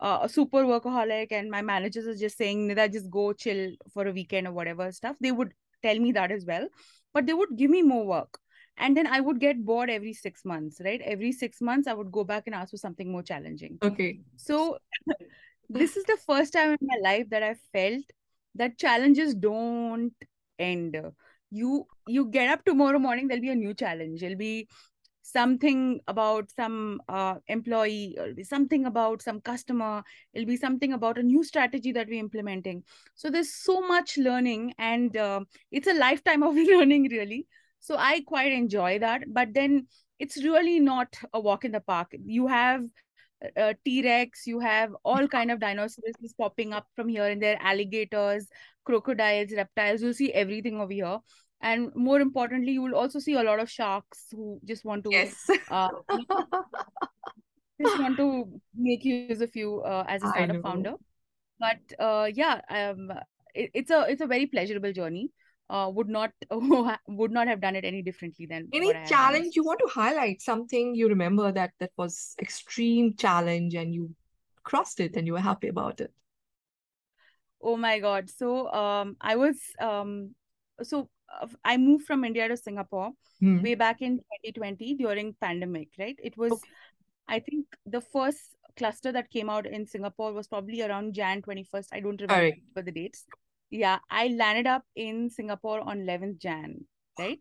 uh, 0.04 0.20
a 0.22 0.30
super 0.30 0.64
workaholic 0.64 1.32
and 1.32 1.50
my 1.50 1.62
managers 1.62 2.06
are 2.06 2.16
just 2.16 2.38
saying 2.38 2.68
Nida 2.68 2.92
just 2.92 3.10
go 3.10 3.34
chill 3.34 3.72
for 3.94 4.08
a 4.08 4.12
weekend 4.12 4.48
or 4.48 4.52
whatever 4.52 4.92
stuff 4.92 5.16
they 5.20 5.32
would 5.32 5.54
tell 5.82 5.98
me 5.98 6.12
that 6.12 6.32
as 6.32 6.46
well 6.46 6.68
but 7.14 7.26
they 7.26 7.34
would 7.34 7.56
give 7.56 7.70
me 7.70 7.82
more 7.82 8.06
work. 8.06 8.40
And 8.76 8.98
then 8.98 9.06
I 9.06 9.20
would 9.20 9.40
get 9.40 9.64
bored 9.64 9.90
every 9.90 10.14
six 10.14 10.44
months 10.44 10.82
right? 10.84 11.00
Every 11.02 11.32
six 11.32 11.62
months 11.62 11.88
I 11.88 11.94
would 11.94 12.12
go 12.12 12.24
back 12.24 12.44
and 12.48 12.56
ask 12.56 12.72
for 12.72 12.78
something 12.78 13.12
more 13.12 13.24
challenging. 13.24 13.78
Okay. 13.84 14.20
So 14.36 14.78
this 15.70 15.96
is 15.96 16.04
the 16.06 16.18
first 16.26 16.54
time 16.54 16.72
in 16.72 16.78
my 16.82 16.98
life 17.02 17.30
that 17.30 17.44
I 17.44 17.56
felt 17.72 18.04
that 18.56 18.78
challenges 18.78 19.36
don't 19.36 20.14
end. 20.58 21.00
You 21.52 21.86
you 22.08 22.26
get 22.26 22.50
up 22.50 22.66
tomorrow 22.66 22.98
morning 22.98 23.28
there'll 23.28 23.42
be 23.42 23.50
a 23.50 23.56
new 23.56 23.76
challenge. 23.76 24.22
There'll 24.22 24.36
be 24.36 24.68
something 25.24 26.02
about 26.08 26.52
some 26.52 27.02
uh, 27.08 27.36
employee 27.48 28.16
something 28.44 28.86
about 28.86 29.22
some 29.22 29.40
customer 29.40 30.04
it'll 30.34 30.48
be 30.48 30.58
something 30.58 30.94
about 30.94 31.18
a 31.18 31.24
new 31.24 31.44
strategy 31.44 31.92
that 31.94 32.08
we're 32.08 32.20
implementing. 32.20 32.84
So 33.16 33.30
there's 33.30 33.54
so 33.54 33.82
much 33.82 34.18
learning 34.18 34.74
and 34.78 35.16
uh, 35.16 35.40
it's 35.72 35.88
a 35.88 35.94
lifetime 35.94 36.44
of 36.44 36.56
learning 36.74 37.08
really. 37.10 37.48
So 37.80 37.96
i 37.98 38.22
quite 38.22 38.52
enjoy 38.52 39.00
that 39.00 39.24
but 39.28 39.54
then 39.54 39.88
it's 40.20 40.44
really 40.44 40.80
not 40.80 41.16
a 41.34 41.40
walk 41.40 41.66
in 41.66 41.72
the 41.72 41.80
park. 41.82 42.14
You 42.26 42.48
have 42.48 42.84
uh, 43.58 43.74
t-rex 43.84 44.48
you 44.48 44.60
have 44.60 44.96
all 45.04 45.28
kind 45.28 45.52
of 45.52 45.60
dinosaurs 45.60 46.16
popping 46.40 46.74
up 46.74 46.88
from 46.96 47.10
here 47.10 47.26
and 47.26 47.42
there 47.42 47.58
alligators 47.60 48.48
crocodiles 48.86 49.52
reptiles 49.52 50.02
you'll 50.02 50.14
see 50.14 50.32
everything 50.32 50.80
over 50.80 50.94
here 50.94 51.18
and 51.64 51.92
more 51.96 52.20
importantly 52.20 52.74
you 52.74 52.82
will 52.82 52.96
also 52.96 53.20
see 53.20 53.34
a 53.34 53.44
lot 53.44 53.60
of 53.60 53.70
sharks 53.70 54.26
who 54.32 54.60
just 54.66 54.86
want 54.86 55.04
to 55.04 55.12
yes. 55.12 55.50
uh, 55.72 55.90
just 57.82 58.00
want 58.00 58.18
to 58.18 58.28
make 58.76 59.06
use 59.06 59.42
of 59.42 59.56
you 59.56 59.82
uh, 59.82 60.04
as 60.08 60.24
a 60.24 60.30
startup 60.30 60.62
founder. 60.62 60.94
But 61.60 61.80
uh, 62.00 62.30
yeah 62.34 62.62
um, 62.70 63.12
it, 63.56 63.72
it's 63.74 63.92
a 63.92 64.06
it's 64.10 64.22
a 64.22 64.28
very 64.28 64.46
pleasurable 64.46 64.94
journey. 64.94 65.30
Uh, 65.70 65.90
would 65.90 66.10
not 66.10 66.32
would 67.08 67.32
not 67.32 67.48
have 67.48 67.62
done 67.62 67.76
it 67.76 67.86
any 67.86 68.02
differently 68.02 68.46
than 68.46 68.68
any 68.74 68.94
challenge 69.08 69.56
you 69.56 69.64
want 69.64 69.80
to 69.80 69.88
highlight? 69.88 70.42
Something 70.42 70.94
you 70.94 71.08
remember 71.08 71.52
that 71.52 71.72
that 71.80 71.92
was 71.98 72.36
extreme 72.40 73.16
challenge 73.16 73.74
and 73.74 73.94
you 73.94 74.14
crossed 74.64 75.00
it 75.00 75.16
and 75.16 75.26
you 75.26 75.34
were 75.34 75.40
happy 75.40 75.70
about 75.70 76.02
it? 76.02 76.12
Oh 77.62 77.78
my 77.78 78.00
god. 78.00 78.30
So 78.30 78.70
um 78.72 79.16
i 79.22 79.38
was 79.38 79.58
um 79.80 80.36
so 80.82 81.10
I 81.64 81.78
moved 81.78 82.06
from 82.06 82.24
India 82.24 82.48
to 82.48 82.58
Singapore 82.58 83.12
mm. 83.42 83.64
way 83.64 83.76
back 83.76 84.02
in 84.02 84.18
2020 84.18 84.96
during 84.96 85.36
pandemic, 85.42 85.90
right? 85.98 86.18
It 86.24 86.38
was, 86.38 86.54
okay. 86.54 86.62
I 87.28 87.40
think, 87.40 87.66
the 87.86 88.02
first 88.02 88.56
cluster 88.76 89.12
that 89.12 89.30
came 89.30 89.50
out 89.50 89.66
in 89.66 89.86
Singapore 89.86 90.34
was 90.34 90.48
probably 90.48 90.82
around 90.82 91.14
Jan 91.14 91.42
21st. 91.42 91.88
I 91.94 92.00
don't 92.00 92.22
remember 92.22 92.56
right. 92.76 92.86
the 92.86 92.92
dates. 92.92 93.26
Yeah, 93.70 94.00
I 94.10 94.28
landed 94.28 94.68
up 94.68 94.84
in 94.96 95.30
Singapore 95.30 95.82
on 95.82 96.00
11th 96.00 96.38
Jan, 96.38 96.86
right? 97.18 97.40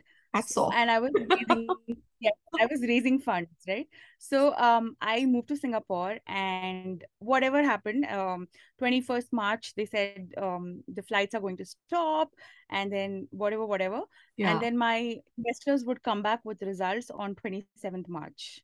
All. 0.56 0.72
And 0.72 0.90
I 0.90 0.98
was 0.98 1.12
raising, 1.14 1.68
yeah, 2.20 2.30
I 2.58 2.66
was 2.66 2.80
raising 2.80 3.18
funds, 3.18 3.50
right? 3.68 3.86
So 4.18 4.56
um, 4.56 4.96
I 5.00 5.26
moved 5.26 5.48
to 5.48 5.56
Singapore, 5.56 6.18
and 6.26 7.04
whatever 7.18 7.62
happened, 7.62 8.06
um, 8.06 8.48
21st 8.80 9.26
March, 9.32 9.74
they 9.76 9.86
said 9.86 10.32
um, 10.40 10.82
the 10.88 11.02
flights 11.02 11.34
are 11.34 11.40
going 11.40 11.58
to 11.58 11.66
stop, 11.66 12.30
and 12.70 12.90
then 12.90 13.28
whatever, 13.30 13.66
whatever. 13.66 14.00
Yeah. 14.36 14.52
And 14.52 14.60
then 14.60 14.78
my 14.78 15.16
investors 15.36 15.84
would 15.84 16.02
come 16.02 16.22
back 16.22 16.40
with 16.44 16.62
results 16.62 17.10
on 17.10 17.34
27th 17.34 18.08
March. 18.08 18.60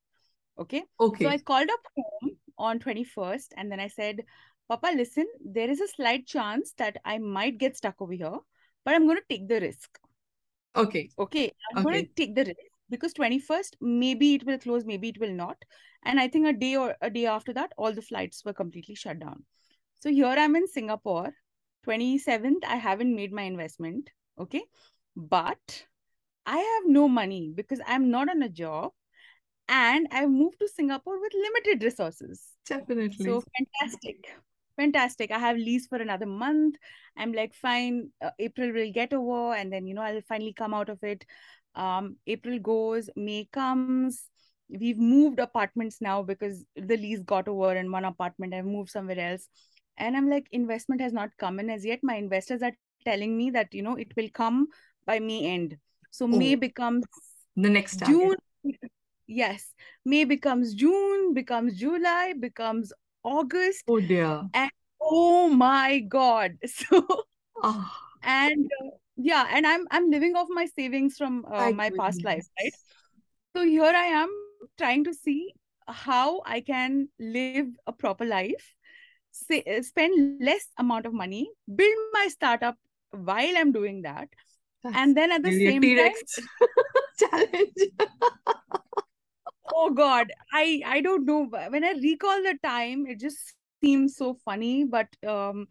Okay. 0.58 0.84
Okay. 0.98 1.24
So 1.24 1.30
I 1.30 1.38
called 1.38 1.68
up 1.70 1.80
home 1.96 2.30
on 2.56 2.78
21st, 2.78 3.48
and 3.56 3.70
then 3.70 3.78
I 3.78 3.88
said, 3.88 4.24
Papa, 4.68 4.90
listen, 4.94 5.26
there 5.44 5.70
is 5.70 5.80
a 5.80 5.88
slight 5.88 6.26
chance 6.26 6.72
that 6.78 6.96
I 7.04 7.18
might 7.18 7.58
get 7.58 7.76
stuck 7.76 8.00
over 8.00 8.12
here, 8.12 8.38
but 8.84 8.94
I'm 8.94 9.06
going 9.06 9.18
to 9.18 9.24
take 9.28 9.48
the 9.48 9.60
risk. 9.60 9.98
Okay. 10.76 11.10
Okay. 11.18 11.52
I'm 11.70 11.84
okay. 11.86 11.92
going 11.92 12.04
to 12.04 12.10
take 12.14 12.34
the 12.34 12.44
risk. 12.44 12.58
because 12.90 13.12
21st 13.14 13.76
maybe 13.80 14.34
it 14.34 14.44
will 14.46 14.58
close 14.58 14.84
maybe 14.84 15.08
it 15.10 15.18
will 15.20 15.32
not 15.32 15.64
and 16.04 16.20
i 16.20 16.26
think 16.28 16.46
a 16.46 16.52
day 16.52 16.76
or 16.76 16.96
a 17.02 17.10
day 17.10 17.26
after 17.26 17.52
that 17.52 17.72
all 17.76 17.92
the 17.92 18.02
flights 18.02 18.44
were 18.44 18.54
completely 18.60 18.94
shut 18.94 19.18
down 19.18 19.44
so 20.00 20.10
here 20.10 20.34
i'm 20.44 20.56
in 20.56 20.66
singapore 20.66 21.32
27th 21.84 22.64
i 22.66 22.76
haven't 22.76 23.14
made 23.14 23.32
my 23.32 23.42
investment 23.42 24.10
okay 24.40 24.62
but 25.16 25.84
i 26.46 26.56
have 26.56 26.88
no 26.98 27.08
money 27.08 27.52
because 27.54 27.80
i'm 27.86 28.10
not 28.10 28.30
on 28.30 28.42
a 28.42 28.48
job 28.48 28.92
and 29.68 30.08
i've 30.12 30.30
moved 30.30 30.58
to 30.60 30.68
singapore 30.68 31.20
with 31.20 31.32
limited 31.34 31.82
resources 31.82 32.42
Definitely. 32.66 33.24
so 33.24 33.42
fantastic 33.58 34.34
fantastic. 34.78 35.30
I 35.36 35.38
have 35.44 35.56
lease 35.56 35.86
for 35.92 35.98
another 36.04 36.26
month. 36.26 36.76
I'm 37.16 37.32
like 37.32 37.54
fine 37.54 38.10
uh, 38.22 38.30
april 38.38 38.72
will 38.72 38.92
get 38.98 39.12
over 39.12 39.54
and 39.54 39.72
then 39.72 39.86
you 39.86 39.94
know 39.94 40.02
i'll 40.08 40.22
finally 40.28 40.52
come 40.64 40.74
out 40.80 40.88
of 40.88 41.02
it. 41.12 41.24
Um 41.74 42.16
april 42.26 42.58
goes 42.58 43.10
may 43.16 43.48
comes. 43.52 44.20
We've 44.82 44.98
moved 44.98 45.38
apartments 45.40 45.98
now 46.06 46.16
because 46.22 46.64
the 46.76 46.96
lease 46.96 47.20
got 47.34 47.48
over 47.48 47.74
in 47.74 47.90
one 47.92 48.04
apartment. 48.04 48.54
I've 48.54 48.66
moved 48.76 48.90
somewhere 48.90 49.18
else. 49.30 49.48
And 49.96 50.16
i'm 50.16 50.28
like 50.30 50.46
investment 50.52 51.00
has 51.06 51.12
not 51.12 51.30
come 51.38 51.58
in 51.64 51.70
as 51.76 51.84
yet. 51.84 52.00
My 52.12 52.16
investors 52.16 52.62
are 52.62 52.72
telling 53.10 53.36
me 53.36 53.50
that 53.58 53.74
you 53.80 53.82
know 53.82 53.96
it 53.96 54.12
will 54.16 54.28
come 54.42 54.66
by 55.06 55.18
may 55.18 55.40
end. 55.56 55.76
So 56.10 56.24
Oh. 56.26 56.38
may 56.44 56.54
becomes 56.54 57.04
the 57.56 57.70
next 57.70 57.98
target. 57.98 58.38
june. 58.64 58.78
Yes. 59.26 59.64
May 60.04 60.24
becomes 60.24 60.74
june 60.74 61.34
becomes 61.34 61.78
july 61.78 62.34
becomes 62.48 62.92
august 63.28 63.84
Oh 63.88 64.00
dear. 64.00 64.48
And 64.54 64.70
oh 65.00 65.48
my 65.48 66.00
god. 66.00 66.58
So 66.66 67.04
Oh, 67.62 67.90
and 68.22 68.70
uh, 68.80 68.90
yeah 69.16 69.46
and 69.50 69.66
i'm 69.66 69.86
i'm 69.90 70.10
living 70.10 70.36
off 70.36 70.46
my 70.50 70.66
savings 70.66 71.16
from 71.16 71.44
uh, 71.46 71.70
my 71.70 71.90
my 71.90 71.90
past 71.98 72.24
life 72.24 72.46
right? 72.60 72.72
So 73.56 73.64
here 73.64 73.92
i 74.00 74.06
am 74.20 74.30
trying 74.76 75.04
to 75.04 75.14
see 75.14 75.52
how 75.88 76.42
i 76.46 76.60
can 76.60 77.08
live 77.18 77.66
a 77.86 77.92
proper 77.92 78.24
life 78.24 78.74
say, 79.32 79.62
spend 79.82 80.40
less 80.40 80.66
amount 80.78 81.06
of 81.06 81.12
money 81.12 81.50
build 81.74 81.98
my 82.12 82.28
startup 82.28 82.76
while 83.10 83.56
i'm 83.56 83.72
doing 83.72 84.02
that 84.02 84.28
That's 84.84 84.96
and 84.96 85.16
then 85.16 85.32
at 85.32 85.42
the 85.42 85.52
same 85.52 85.82
time 85.82 86.12
challenge. 87.18 87.88
oh 89.74 89.90
god. 89.90 90.32
I 90.52 90.82
i 90.86 91.00
don't 91.00 91.24
know. 91.26 91.48
When 91.68 91.84
i 91.84 91.92
recall 91.92 92.42
the 92.42 92.58
time 92.62 93.06
it 93.06 93.20
just 93.20 93.54
seems 93.82 94.16
so 94.16 94.34
funny 94.44 94.84
but 94.84 95.06
um 95.26 95.66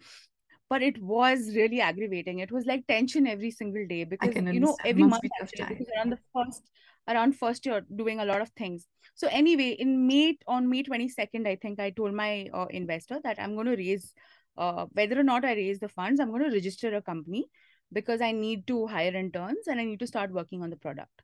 but 0.69 0.81
it 0.81 1.01
was 1.01 1.55
really 1.55 1.79
aggravating. 1.79 2.39
It 2.39 2.51
was 2.51 2.65
like 2.65 2.85
tension 2.87 3.25
every 3.25 3.51
single 3.51 3.85
day 3.87 4.03
because 4.03 4.35
you 4.35 4.59
know 4.59 4.75
every 4.85 5.03
month 5.03 5.23
actually 5.41 5.59
time. 5.59 5.69
because 5.69 5.87
around 5.95 6.11
the 6.11 6.19
first 6.33 6.69
around 7.07 7.37
first 7.37 7.65
you're 7.65 7.85
doing 7.95 8.19
a 8.19 8.25
lot 8.25 8.41
of 8.41 8.49
things. 8.49 8.85
So 9.15 9.27
anyway 9.31 9.69
in 9.71 10.07
may 10.07 10.37
on 10.47 10.69
may 10.69 10.83
22nd 10.83 11.47
i 11.47 11.55
think 11.55 11.79
i 11.79 11.89
told 11.89 12.13
my 12.13 12.47
uh, 12.53 12.67
investor 12.69 13.19
that 13.23 13.39
i'm 13.39 13.55
going 13.55 13.65
to 13.65 13.75
raise 13.75 14.13
uh, 14.57 14.85
whether 14.93 15.19
or 15.19 15.23
not 15.23 15.45
i 15.45 15.53
raise 15.53 15.79
the 15.79 15.89
funds 15.89 16.19
i'm 16.19 16.29
going 16.29 16.43
to 16.43 16.55
register 16.55 16.93
a 16.95 17.01
company 17.01 17.45
because 17.93 18.21
i 18.21 18.31
need 18.31 18.67
to 18.67 18.85
hire 18.87 19.15
interns 19.15 19.67
and 19.67 19.79
i 19.79 19.83
need 19.83 19.99
to 19.99 20.07
start 20.07 20.31
working 20.31 20.61
on 20.61 20.69
the 20.69 20.75
product 20.75 21.23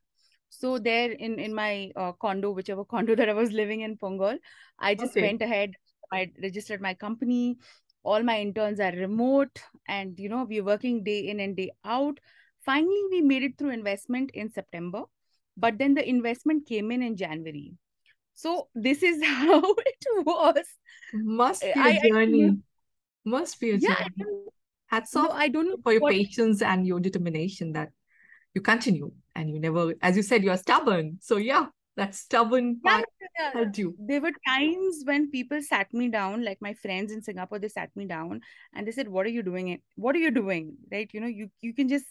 so 0.60 0.78
there 0.78 1.12
in 1.12 1.38
in 1.38 1.54
my 1.54 1.90
uh, 1.96 2.12
condo 2.12 2.50
whichever 2.50 2.84
condo 2.94 3.14
that 3.14 3.28
i 3.28 3.32
was 3.40 3.52
living 3.52 3.80
in 3.88 3.96
pongal 3.96 4.38
i 4.78 4.94
just 4.94 5.16
Okay. 5.16 5.22
went 5.26 5.42
ahead 5.42 5.72
i 6.12 6.30
registered 6.42 6.80
my 6.80 6.94
company 6.94 7.56
all 8.02 8.22
my 8.22 8.40
interns 8.40 8.80
are 8.80 8.92
remote 8.92 9.62
and 9.88 10.18
you 10.18 10.28
know 10.28 10.44
we're 10.48 10.64
working 10.64 11.02
day 11.04 11.20
in 11.34 11.40
and 11.40 11.56
day 11.56 11.70
out 11.84 12.20
finally 12.64 13.02
we 13.10 13.20
made 13.20 13.42
it 13.42 13.56
through 13.58 13.70
investment 13.70 14.30
in 14.34 14.50
september 14.50 15.02
but 15.56 15.78
then 15.78 15.94
the 15.94 16.08
investment 16.08 16.66
came 16.66 16.90
in 16.90 17.02
in 17.02 17.16
january 17.16 17.72
so 18.34 18.68
this 18.74 19.02
is 19.02 19.22
how 19.34 19.60
it 19.92 20.06
was 20.26 20.64
Must 21.12 21.62
be 21.62 21.80
i, 21.80 21.90
a 21.90 22.00
I 22.20 22.24
journey. 22.26 22.58
Must 23.24 23.58
be 23.60 23.70
a 23.70 23.78
journey. 23.78 23.96
Hats 24.86 25.14
no 25.14 25.22
off 25.22 25.30
i 25.32 25.48
don't 25.48 25.68
know 25.68 25.78
for 25.82 25.92
your 25.92 26.02
what 26.02 26.10
patience 26.10 26.62
and 26.62 26.86
your 26.86 27.00
determination 27.00 27.72
that 27.72 27.90
you 28.54 28.60
continue 28.60 29.12
and 29.34 29.50
you 29.50 29.58
never, 29.60 29.94
as 30.00 30.16
you 30.16 30.22
said, 30.22 30.44
you're 30.44 30.56
stubborn. 30.56 31.18
So 31.20 31.36
yeah, 31.36 31.66
that 31.96 32.14
stubborn 32.14 32.80
part 32.80 33.04
yeah, 33.38 33.52
helped 33.52 33.78
you. 33.78 33.94
there 33.98 34.20
were 34.20 34.32
times 34.46 35.02
when 35.04 35.30
people 35.30 35.60
sat 35.62 35.92
me 35.92 36.08
down 36.08 36.44
like 36.44 36.58
my 36.60 36.74
friends 36.74 37.12
in 37.12 37.22
singapore 37.22 37.58
they 37.58 37.68
sat 37.68 37.88
me 37.94 38.04
down 38.04 38.40
and 38.74 38.86
they 38.86 38.90
said 38.90 39.08
what 39.08 39.26
are 39.26 39.30
you 39.30 39.42
doing 39.42 39.68
it 39.68 39.80
what 39.94 40.16
are 40.16 40.18
you 40.18 40.32
doing 40.32 40.74
right 40.90 41.10
you 41.12 41.20
know 41.20 41.26
you 41.28 41.48
you 41.62 41.72
can 41.72 41.88
just 41.88 42.06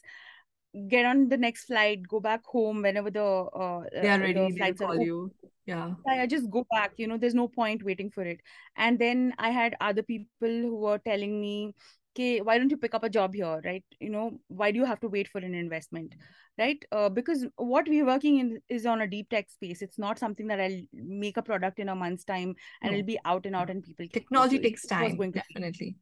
get 0.87 1.05
on 1.05 1.29
the 1.29 1.37
next 1.37 1.65
flight 1.65 2.01
go 2.07 2.19
back 2.19 2.43
home 2.45 2.81
whenever 2.81 3.11
the 3.11 3.23
uh, 3.23 3.83
They 3.91 4.09
are 4.09 4.15
uh, 4.15 4.19
ready, 4.19 4.51
the 4.51 4.57
they'll 4.57 4.73
call 4.73 4.99
you. 4.99 5.31
Yeah. 5.65 5.91
I 6.07 6.25
just 6.27 6.49
go 6.49 6.65
back, 6.71 6.93
you 6.97 7.07
know, 7.07 7.17
there's 7.17 7.35
no 7.35 7.47
point 7.47 7.83
waiting 7.83 8.09
for 8.09 8.23
it. 8.23 8.39
And 8.75 8.99
then 8.99 9.33
I 9.37 9.51
had 9.51 9.75
other 9.79 10.03
people 10.03 10.27
who 10.41 10.75
were 10.75 10.97
telling 10.97 11.39
me, 11.39 11.73
okay, 12.15 12.41
why 12.41 12.57
don't 12.57 12.69
you 12.69 12.77
pick 12.77 12.93
up 12.93 13.03
a 13.03 13.09
job 13.09 13.33
here, 13.33 13.61
right? 13.65 13.83
You 13.99 14.09
know, 14.09 14.39
why 14.47 14.71
do 14.71 14.79
you 14.79 14.85
have 14.85 14.99
to 15.01 15.07
wait 15.07 15.27
for 15.27 15.39
an 15.39 15.53
investment, 15.55 16.13
right? 16.57 16.83
Uh, 16.91 17.09
because 17.09 17.45
what 17.55 17.87
we're 17.87 18.05
working 18.05 18.39
in 18.39 18.59
is 18.69 18.85
on 18.85 19.01
a 19.01 19.07
deep 19.07 19.29
tech 19.29 19.49
space. 19.49 19.81
It's 19.81 19.97
not 19.97 20.19
something 20.19 20.47
that 20.47 20.59
I'll 20.59 20.81
make 20.93 21.37
a 21.37 21.41
product 21.41 21.79
in 21.79 21.89
a 21.89 21.95
month's 21.95 22.23
time 22.23 22.55
and 22.81 22.91
No. 22.91 22.97
it'll 22.99 23.07
be 23.07 23.19
out 23.25 23.45
and 23.45 23.55
out 23.55 23.69
and 23.69 23.83
people 23.83 24.05
can. 24.07 24.21
Technology 24.21 24.57
So 24.57 24.61
takes 24.63 24.85
time, 24.85 25.17
going 25.17 25.33
to 25.33 25.39
definitely. 25.39 25.95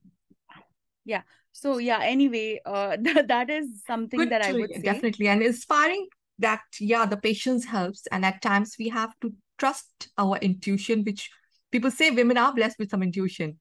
yeah. 1.05 1.21
So 1.53 1.77
yeah, 1.77 1.99
anyway, 2.01 2.59
uh, 2.65 2.97
that, 3.01 3.27
that 3.29 3.49
is 3.49 3.83
something 3.87 4.19
Good 4.19 4.31
that 4.31 4.41
I 4.41 4.51
would 4.53 4.73
say. 4.73 4.81
definitely 4.81 5.27
and 5.29 5.41
inspiring 5.41 6.07
that 6.39 6.61
yeah, 6.79 7.05
the 7.05 7.17
patience 7.17 7.65
helps. 7.65 8.05
And 8.11 8.25
at 8.25 8.41
times 8.41 8.75
we 8.77 8.89
have 8.89 9.13
to 9.21 9.33
trust 9.57 10.09
our 10.17 10.37
intuition, 10.37 11.03
which 11.03 11.29
people 11.71 11.91
say 11.91 12.11
women 12.11 12.37
are 12.37 12.53
blessed 12.53 12.79
with 12.79 12.89
some 12.89 13.03
intuition. 13.03 13.59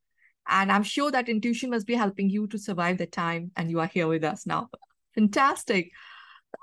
And 0.51 0.71
I'm 0.71 0.83
sure 0.83 1.11
that 1.13 1.29
intuition 1.29 1.71
must 1.71 1.87
be 1.87 1.95
helping 1.95 2.29
you 2.29 2.47
to 2.49 2.59
survive 2.59 2.99
the 2.99 3.07
time, 3.07 3.53
and 3.57 3.71
you 3.71 3.81
are 3.81 3.87
here 3.87 4.09
with 4.09 4.25
us 4.25 4.47
now. 4.47 4.69
Fantastic. 5.15 5.93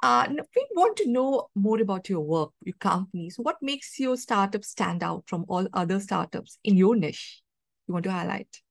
Uh, 0.03 0.27
we 0.29 0.67
want 0.75 0.97
to 0.97 1.09
know 1.09 1.47
more 1.55 1.79
about 1.81 2.09
your 2.09 2.19
work, 2.19 2.51
your 2.63 2.75
company. 2.75 3.29
So, 3.29 3.41
what 3.43 3.55
makes 3.61 3.97
your 3.99 4.17
startup 4.17 4.65
stand 4.65 5.01
out 5.01 5.23
from 5.27 5.45
all 5.47 5.67
other 5.73 5.99
startups 5.99 6.59
in 6.63 6.75
your 6.75 6.95
niche? 6.95 7.41
You 7.87 7.93
want 7.93 8.03
to 8.03 8.11
highlight? 8.11 8.61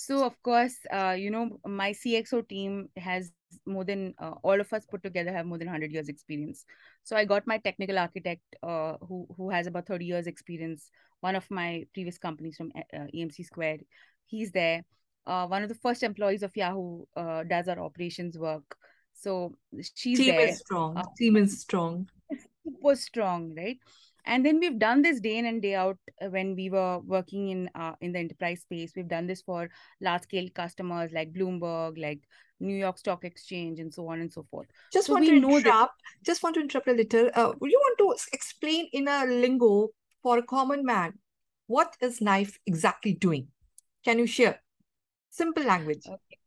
So 0.00 0.24
of 0.24 0.40
course, 0.44 0.76
uh, 0.92 1.16
you 1.18 1.28
know, 1.28 1.58
my 1.66 1.90
CXO 1.90 2.48
team 2.48 2.88
has 2.96 3.32
more 3.66 3.82
than 3.82 4.14
uh, 4.20 4.34
all 4.44 4.60
of 4.60 4.72
us 4.72 4.86
put 4.86 5.02
together 5.02 5.32
have 5.32 5.44
more 5.44 5.58
than 5.58 5.66
100 5.66 5.90
years 5.90 6.08
experience. 6.08 6.64
So 7.02 7.16
I 7.16 7.24
got 7.24 7.48
my 7.48 7.58
technical 7.58 7.98
architect 7.98 8.44
uh, 8.62 8.94
who 9.00 9.26
who 9.36 9.50
has 9.50 9.66
about 9.66 9.88
30 9.88 10.04
years 10.04 10.28
experience. 10.28 10.88
One 11.18 11.34
of 11.34 11.50
my 11.50 11.84
previous 11.94 12.16
companies 12.16 12.56
from 12.56 12.70
uh, 12.76 13.06
EMC 13.12 13.42
Squared, 13.42 13.80
he's 14.26 14.52
there. 14.52 14.84
Uh, 15.26 15.48
one 15.48 15.64
of 15.64 15.68
the 15.68 15.74
first 15.74 16.04
employees 16.04 16.44
of 16.44 16.56
Yahoo 16.56 17.02
uh, 17.16 17.42
does 17.42 17.66
our 17.66 17.80
operations 17.80 18.38
work. 18.38 18.76
So 19.14 19.56
she's 19.96 20.18
there. 20.18 20.26
Team 20.26 20.36
there. 20.36 20.48
is 20.48 20.58
strong. 20.60 20.96
Uh, 20.96 21.02
Team 21.18 21.36
is 21.36 21.60
strong. 21.60 22.08
super 22.64 22.94
strong, 22.94 23.52
right? 23.56 23.78
And 24.24 24.44
then 24.44 24.58
we've 24.60 24.78
done 24.78 25.02
this 25.02 25.20
day 25.20 25.38
in 25.38 25.46
and 25.46 25.62
day 25.62 25.74
out 25.74 25.98
uh, 26.20 26.28
when 26.28 26.54
we 26.54 26.70
were 26.70 26.98
working 27.00 27.48
in 27.48 27.70
uh, 27.74 27.94
in 28.00 28.12
the 28.12 28.18
enterprise 28.18 28.60
space. 28.60 28.92
We've 28.94 29.08
done 29.08 29.26
this 29.26 29.42
for 29.42 29.70
large 30.00 30.22
scale 30.22 30.48
customers 30.54 31.12
like 31.12 31.32
Bloomberg, 31.32 32.00
like 32.00 32.20
New 32.60 32.76
York 32.76 32.98
Stock 32.98 33.24
Exchange, 33.24 33.80
and 33.80 33.92
so 33.92 34.08
on 34.08 34.20
and 34.20 34.32
so 34.32 34.46
forth. 34.50 34.68
Just 34.92 35.06
So 35.06 35.14
want 35.14 35.26
to 35.26 35.36
interrupt. 35.36 35.94
Just 36.24 36.42
want 36.42 36.54
to 36.56 36.60
interrupt 36.60 36.88
a 36.88 36.92
little. 36.92 37.30
Uh, 37.34 37.52
would 37.58 37.70
you 37.70 37.80
want 37.80 37.98
to 37.98 38.28
explain 38.32 38.88
in 38.92 39.08
a 39.08 39.24
lingo 39.24 39.88
for 40.22 40.38
a 40.38 40.42
common 40.42 40.84
man 40.84 41.14
what 41.68 41.96
is 42.00 42.20
Nife 42.20 42.58
exactly 42.66 43.12
doing? 43.12 43.48
Can 44.04 44.18
you 44.18 44.26
share? 44.26 44.62
Simple 45.30 45.64
language. 45.64 46.02
Okay. 46.06 46.38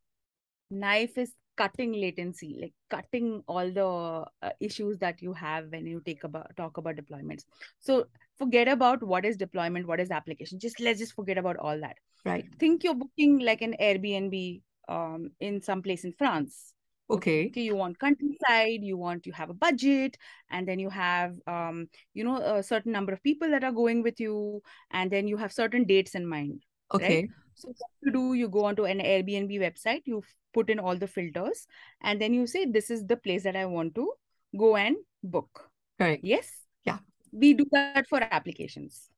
Nife 0.72 1.18
is 1.18 1.32
cutting 1.62 1.94
latency, 1.94 2.58
like 2.60 2.74
cutting 2.89 3.44
all 3.48 3.72
the 3.72 4.48
uh, 4.48 4.51
issues 4.60 4.98
that 4.98 5.22
you 5.22 5.34
have 5.34 5.72
when 5.72 5.86
you 5.86 6.01
take 6.06 6.24
about 6.24 6.56
talk 6.58 6.77
about 6.77 6.96
deployments. 6.96 7.44
So 7.80 8.06
forget 8.38 8.68
about 8.68 9.03
what 9.03 9.25
is 9.25 9.38
deployment, 9.38 9.88
what 9.88 10.00
is 10.00 10.12
application. 10.12 10.60
Just 10.60 10.80
let's 10.80 11.00
just 11.00 11.13
forget 11.13 11.38
about 11.38 11.58
all 11.58 11.80
that. 11.82 11.98
Right. 12.25 12.46
Think 12.60 12.84
you're 12.84 12.96
booking 12.96 13.39
like 13.39 13.62
an 13.62 13.75
Airbnb 13.80 14.62
um, 14.89 15.32
in 15.39 15.62
some 15.62 15.82
place 15.82 16.03
in 16.03 16.13
France. 16.13 16.74
Okay. 17.10 17.48
okay 17.48 17.62
you 17.68 17.75
want 17.75 18.00
countryside 18.00 18.84
you 18.89 18.98
want 18.98 19.25
you 19.30 19.34
have 19.38 19.50
a 19.53 19.53
budget 19.53 20.18
and 20.50 20.68
then 20.68 20.80
you 20.80 20.89
have 20.89 21.34
um 21.53 21.80
you 22.13 22.24
know 22.27 22.38
a 22.38 22.63
certain 22.63 22.94
number 22.94 23.12
of 23.15 23.22
people 23.24 23.50
that 23.56 23.65
are 23.70 23.74
going 23.80 24.01
with 24.06 24.22
you 24.25 24.62
and 24.91 25.12
then 25.15 25.27
you 25.32 25.36
have 25.41 25.51
certain 25.58 25.84
dates 25.84 26.15
in 26.15 26.25
mind 26.25 26.63
Okay. 26.94 27.27
So 27.55 27.67
what 27.70 27.89
you 28.01 28.12
do 28.12 28.34
you 28.34 28.48
go 28.50 28.65
onto 28.65 28.86
an 28.86 29.00
airbnb 29.00 29.60
website 29.60 30.01
you 30.05 30.24
put 30.53 30.70
in 30.70 30.79
all 30.79 30.96
the 30.96 31.08
filters 31.08 31.67
and 32.01 32.22
then 32.22 32.34
you 32.34 32.46
say 32.48 32.65
this 32.65 32.89
is 32.89 33.05
the 33.05 33.17
place 33.17 33.43
that 33.43 33.55
i 33.55 33.65
want 33.65 33.93
to 33.96 34.12
go 34.58 34.75
and 34.75 34.96
book 35.24 35.70
Correct. 36.00 36.24
yes 36.24 36.51
Yeah. 36.86 37.00
we 37.31 37.53
do 37.53 37.65
that 37.72 38.08
for 38.10 38.22
applications 38.22 39.10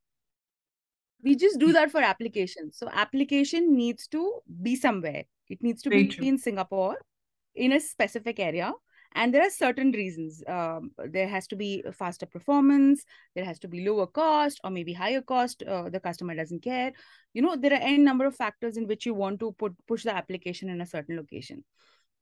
we 1.23 1.35
just 1.35 1.59
do 1.59 1.71
that 1.73 1.91
for 1.91 2.01
applications 2.01 2.77
so 2.77 2.89
application 2.91 3.75
needs 3.75 4.07
to 4.07 4.41
be 4.61 4.75
somewhere 4.75 5.23
it 5.49 5.61
needs 5.63 5.81
to 5.83 5.89
Very 5.89 6.03
be 6.03 6.09
true. 6.09 6.25
in 6.27 6.37
singapore 6.37 6.97
in 7.55 7.71
a 7.73 7.79
specific 7.79 8.39
area 8.39 8.73
and 9.15 9.34
there 9.34 9.43
are 9.43 9.50
certain 9.50 9.91
reasons. 9.91 10.43
Um, 10.48 10.91
there 10.98 11.27
has 11.27 11.48
to 11.48 11.55
be 11.55 11.84
faster 11.93 12.25
performance 12.25 13.03
there 13.36 13.46
has 13.46 13.60
to 13.60 13.67
be 13.67 13.88
lower 13.88 14.08
cost 14.08 14.60
or 14.63 14.70
maybe 14.70 14.93
higher 14.93 15.22
cost 15.22 15.63
uh, 15.63 15.89
the 15.89 16.00
customer 16.00 16.36
doesn't 16.36 16.62
care. 16.62 16.91
You 17.34 17.41
know 17.41 17.55
there 17.55 17.74
are 17.74 17.82
any 17.82 17.98
number 17.98 18.25
of 18.25 18.36
factors 18.36 18.77
in 18.77 18.88
which 18.88 19.05
you 19.05 19.13
want 19.13 19.39
to 19.39 19.51
put 19.53 19.75
push 19.88 20.03
the 20.03 20.15
application 20.15 20.70
in 20.70 20.82
a 20.82 20.86
certain 20.86 21.17
location. 21.17 21.63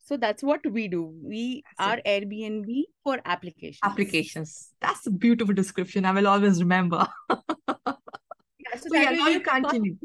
So 0.04 0.18
that's 0.18 0.42
what 0.42 0.66
we 0.66 0.88
do. 0.88 1.14
We 1.24 1.64
are 1.78 2.00
airbnb 2.06 2.84
for 3.04 3.20
applications. 3.24 3.80
Applications. 3.84 4.74
That's 4.82 5.06
a 5.06 5.12
beautiful 5.12 5.54
description. 5.54 6.06
I 6.06 6.12
will 6.12 6.28
always 6.28 6.60
remember. 6.62 7.08
Yeah, 7.30 8.80
so, 8.80 8.90
so 8.90 8.96
yeah, 8.96 9.12
now 9.12 9.28
you 9.28 9.42
continue. 9.42 9.98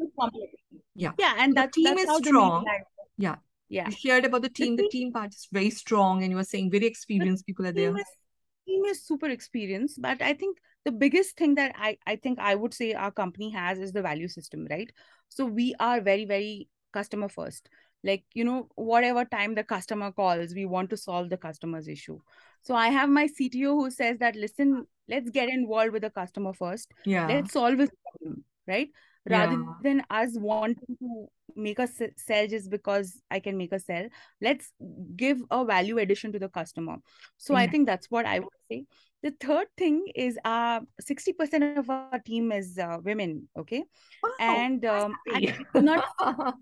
yeah. 0.94 1.12
Yeah 1.18 1.34
and 1.38 1.54
that, 1.54 1.72
the 1.72 1.82
team 1.82 1.96
that's 1.96 2.10
is 2.10 2.16
strong. 2.18 2.64
yeah 3.16 3.36
yeah. 3.68 3.88
You 3.88 3.92
shared 3.92 4.24
about 4.24 4.42
the 4.42 4.48
team. 4.48 4.76
The, 4.76 4.84
the 4.84 4.88
team 4.90 5.12
part 5.12 5.34
is 5.34 5.48
very 5.52 5.70
strong 5.70 6.22
and 6.22 6.30
you 6.30 6.36
were 6.36 6.44
saying 6.44 6.70
very 6.70 6.86
experienced 6.86 7.46
people 7.46 7.66
are 7.66 7.72
there. 7.72 7.96
is, 7.96 8.04
team 8.66 8.84
is 8.84 9.02
super 9.02 9.28
experienced 9.28 10.00
but 10.02 10.20
i 10.20 10.32
think 10.32 10.58
the 10.84 10.92
biggest 10.92 11.36
thing 11.36 11.54
that 11.54 11.72
i 11.76 11.96
i 12.06 12.16
think 12.16 12.38
i 12.38 12.54
would 12.54 12.74
say 12.74 12.92
our 12.94 13.10
company 13.10 13.50
has 13.50 13.78
is 13.78 13.92
the 13.92 14.02
value 14.02 14.28
system 14.28 14.66
right? 14.70 14.92
So 15.28 15.44
we 15.44 15.74
are 15.80 16.00
very 16.00 16.24
very 16.24 16.68
customer 16.92 17.28
first. 17.28 17.68
Like 18.04 18.24
you 18.34 18.44
know 18.44 18.68
whatever 18.76 19.24
time 19.24 19.54
the 19.54 19.64
customer 19.64 20.12
calls 20.12 20.54
we 20.54 20.64
want 20.64 20.90
to 20.90 20.96
solve 20.96 21.30
the 21.30 21.36
customer's 21.36 21.88
issue. 21.88 22.20
So 22.62 22.74
i 22.74 22.88
have 22.88 23.08
my 23.08 23.26
cto 23.26 23.74
who 23.80 23.90
says 23.90 24.18
that 24.18 24.36
listen 24.36 24.86
let's 25.08 25.30
get 25.30 25.48
involved 25.48 25.92
with 25.92 26.02
the 26.02 26.10
customer 26.10 26.52
first. 26.52 26.92
Yeah. 27.04 27.26
Let's 27.26 27.52
solve 27.52 27.78
his 27.78 27.90
problem 28.04 28.44
right 28.68 28.88
rather 29.28 29.52
Yeah. 29.52 29.74
than 29.82 30.02
us 30.10 30.36
wanting 30.36 30.96
to 30.98 31.26
make 31.54 31.78
a 31.78 31.86
sell 31.86 32.46
just 32.46 32.70
because 32.70 33.20
I 33.30 33.40
can 33.40 33.56
make 33.56 33.72
a 33.72 33.78
sell. 33.78 34.08
Let's 34.40 34.72
give 35.16 35.42
a 35.50 35.64
value 35.64 35.98
addition 35.98 36.32
to 36.32 36.38
the 36.38 36.48
customer. 36.48 36.96
So 37.38 37.54
I 37.54 37.66
think 37.66 37.86
that's 37.86 38.10
what 38.10 38.26
I 38.26 38.40
would 38.40 38.48
say. 38.70 38.84
The 39.22 39.32
third 39.40 39.66
thing 39.76 40.06
is 40.14 40.38
uh 40.44 40.80
60% 41.00 41.78
of 41.78 41.90
our 41.90 42.18
team 42.18 42.52
is 42.52 42.78
uh, 42.78 42.98
women, 43.02 43.48
okay? 43.58 43.84
And 44.38 44.84
um 44.84 45.16
it's 45.26 45.58
not 45.74 46.04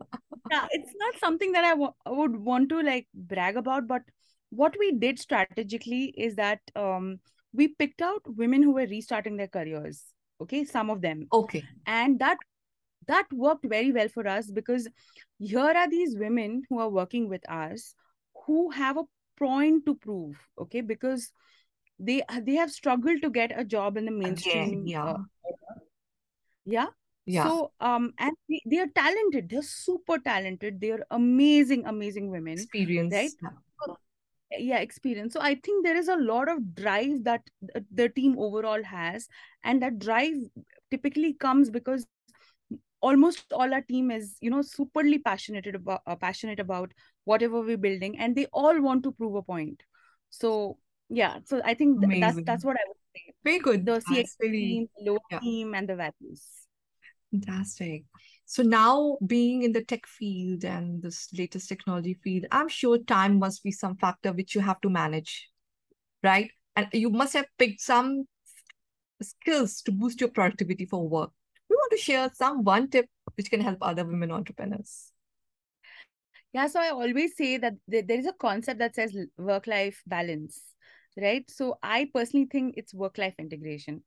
yeah, 0.51 0.67
it's 0.71 0.93
not 0.97 1.19
something 1.19 1.53
that 1.53 1.65
I 1.65 1.75
would 2.11 2.37
want 2.37 2.69
to 2.71 2.81
like 2.81 3.09
brag 3.13 3.57
about, 3.57 3.87
but 3.89 4.03
what 4.51 4.77
we 4.79 4.93
did 4.93 5.19
strategically 5.19 6.15
is 6.17 6.37
that 6.37 6.61
um 6.77 7.19
we 7.53 7.69
picked 7.69 8.03
out 8.03 8.23
women 8.27 8.63
who 8.63 8.73
were 8.73 8.87
restarting 8.87 9.37
their 9.37 9.49
careers, 9.49 10.03
okay? 10.41 10.65
Some 10.65 10.91
of 10.91 11.01
them 11.01 11.27
okay. 11.33 11.65
and 11.87 12.19
that 12.21 12.39
that 13.07 13.27
worked 13.33 13.67
very 13.69 13.93
well 13.93 14.09
for 14.09 14.27
us 14.27 14.51
because 14.51 14.89
here 15.39 15.61
are 15.61 15.89
these 15.89 16.17
women 16.17 16.63
who 16.69 16.79
are 16.79 16.91
working 16.91 17.29
with 17.29 17.49
us 17.51 17.95
who 18.47 18.71
have 18.71 18.97
a 18.97 19.05
point 19.39 19.85
to 19.87 19.95
prove 19.95 20.37
okay 20.59 20.81
because 20.81 21.31
they 21.99 22.23
they 22.43 22.55
have 22.55 22.71
struggled 22.71 23.23
to 23.23 23.31
get 23.31 23.53
a 23.59 23.65
job 23.65 23.97
in 23.97 24.05
the 24.05 24.11
mainstream 24.11 24.87
yeah. 24.87 25.05
uh, 25.05 25.19
yeah 26.65 26.87
Yeah. 27.27 27.45
so 27.49 27.73
um 27.81 28.13
and 28.19 28.37
they, 28.49 28.61
they 28.67 28.79
are 28.79 28.91
talented 28.95 29.49
they're 29.49 29.63
super 29.63 30.19
talented 30.19 30.81
they're 30.81 31.05
amazing 31.11 31.87
amazing 31.87 32.31
women 32.31 32.55
experience. 32.55 33.15
right? 33.15 33.31
Yeah. 33.43 33.95
yeah 34.59 34.79
experience 34.79 35.33
so 35.33 35.41
i 35.41 35.55
think 35.55 35.85
there 35.85 35.97
is 35.97 36.09
a 36.09 36.17
lot 36.17 36.49
of 36.49 36.75
drive 36.75 37.25
that 37.25 37.43
the 38.03 38.09
team 38.09 38.37
overall 38.39 38.83
has 38.83 39.29
and 39.63 39.83
that 39.83 39.99
drive 39.99 40.35
typically 40.91 41.33
comes 41.35 41.71
because 41.71 42.07
almost 43.09 43.53
all 43.53 43.75
our 43.79 43.83
team 43.83 44.11
is 44.11 44.37
you 44.41 44.51
know 44.51 44.63
superly 44.71 45.23
passionate 45.23 45.75
about 45.75 46.01
uh, 46.07 46.17
passionate 46.17 46.61
about 46.61 46.93
whatever 47.25 47.61
we're 47.61 47.85
building 47.87 48.19
and 48.19 48.37
they 48.37 48.47
all 48.53 48.81
want 48.81 49.03
to 49.03 49.13
prove 49.13 49.35
a 49.35 49.43
point 49.43 49.83
so 50.31 50.79
yeah 51.09 51.39
so 51.45 51.61
i 51.65 51.75
think 51.75 52.01
th- 52.01 52.21
that's 52.21 52.43
that's 52.47 52.65
what 52.65 52.77
i 52.77 52.87
would 52.89 53.03
say 53.15 53.35
Very 53.45 53.59
good. 53.59 53.87
the 53.87 54.01
cx 54.11 54.37
team 54.41 54.89
lower 55.01 55.19
yeah. 55.31 55.39
team 55.41 55.75
and 55.75 55.89
the 55.89 55.97
values 55.97 56.47
fantastic. 57.35 58.05
So 58.47 58.63
now 58.63 59.19
being 59.27 59.63
in 59.63 59.73
the 59.73 59.85
tech 59.85 60.07
field 60.07 60.65
and 60.65 61.03
this 61.03 61.29
latest 61.37 61.69
technology 61.69 62.15
field, 62.23 62.47
I'm 62.53 62.69
sure 62.69 62.99
time 62.99 63.39
must 63.39 63.63
be 63.63 63.73
some 63.73 63.97
factor 63.97 64.33
which 64.33 64.55
you 64.55 64.61
have 64.61 64.81
to 64.83 64.91
manage, 64.91 65.49
right? 66.23 66.51
And 66.77 66.89
you 66.93 67.11
must 67.11 67.33
have 67.35 67.47
picked 67.59 67.81
some 67.81 68.25
skills 69.23 69.83
to 69.83 69.93
boost 69.93 70.21
your 70.21 70.31
productivity 70.31 70.87
for 70.87 71.09
work. 71.09 71.31
To 71.95 72.01
share 72.01 72.31
some 72.35 72.65
one 72.65 72.89
tip 72.91 73.07
which 73.37 73.51
can 73.51 73.61
help 73.61 73.79
other 73.81 74.05
women 74.05 74.31
entrepreneurs. 74.31 75.13
Yeah, 76.53 76.69
so 76.69 76.81
I 76.81 76.91
always 76.91 77.37
say 77.37 77.57
that 77.59 77.75
there 77.89 78.05
is 78.09 78.27
a 78.27 78.33
concept 78.33 78.79
that 78.79 78.95
says 78.95 79.17
work 79.37 79.67
life 79.67 80.03
balance, 80.07 80.61
right? 81.17 81.49
So 81.51 81.79
I 81.83 82.11
personally 82.15 82.47
think 82.51 82.75
it's 82.77 82.95
work 82.95 83.19
life 83.19 83.35
integration. 83.39 84.03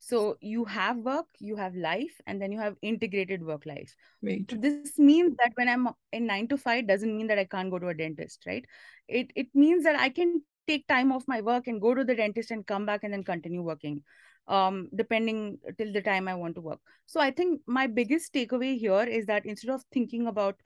So 0.00 0.36
you 0.40 0.64
have 0.64 0.96
work, 0.96 1.26
you 1.38 1.54
have 1.54 1.76
life, 1.76 2.20
and 2.26 2.42
then 2.42 2.50
you 2.50 2.58
have 2.58 2.74
integrated 2.82 3.44
work 3.44 3.66
life. 3.66 3.94
Great. 4.20 4.50
So 4.50 4.56
this 4.56 4.98
means 4.98 5.36
that 5.38 5.52
when 5.54 5.68
I'm 5.68 5.88
in 6.12 6.26
nine 6.26 6.48
to 6.48 6.56
five, 6.56 6.88
doesn't 6.88 7.16
mean 7.16 7.28
that 7.28 7.38
I 7.38 7.44
can't 7.44 7.70
go 7.70 7.78
to 7.78 7.88
a 7.88 7.94
dentist, 7.94 8.42
right? 8.46 8.64
It 9.06 9.30
it 9.36 9.54
means 9.54 9.84
that 9.84 9.94
I 9.94 10.08
can 10.08 10.42
take 10.66 10.88
time 10.88 11.12
off 11.12 11.28
my 11.28 11.40
work 11.40 11.68
and 11.68 11.80
go 11.80 11.94
to 11.94 12.02
the 12.02 12.16
dentist 12.16 12.50
and 12.50 12.66
come 12.66 12.84
back 12.84 13.04
and 13.04 13.12
then 13.12 13.22
continue 13.22 13.62
working, 13.62 14.02
um, 14.48 14.88
depending 14.94 15.58
till 15.78 15.92
the 15.92 16.02
time 16.02 16.28
I 16.28 16.34
want 16.34 16.54
to 16.56 16.60
work. 16.60 16.80
So 17.06 17.20
I 17.20 17.30
think 17.30 17.60
my 17.66 17.86
biggest 17.86 18.32
takeaway 18.32 18.78
here 18.78 19.02
is 19.02 19.26
that 19.26 19.46
instead 19.46 19.70
of 19.74 19.82
thinking 19.92 20.26
about 20.26 20.56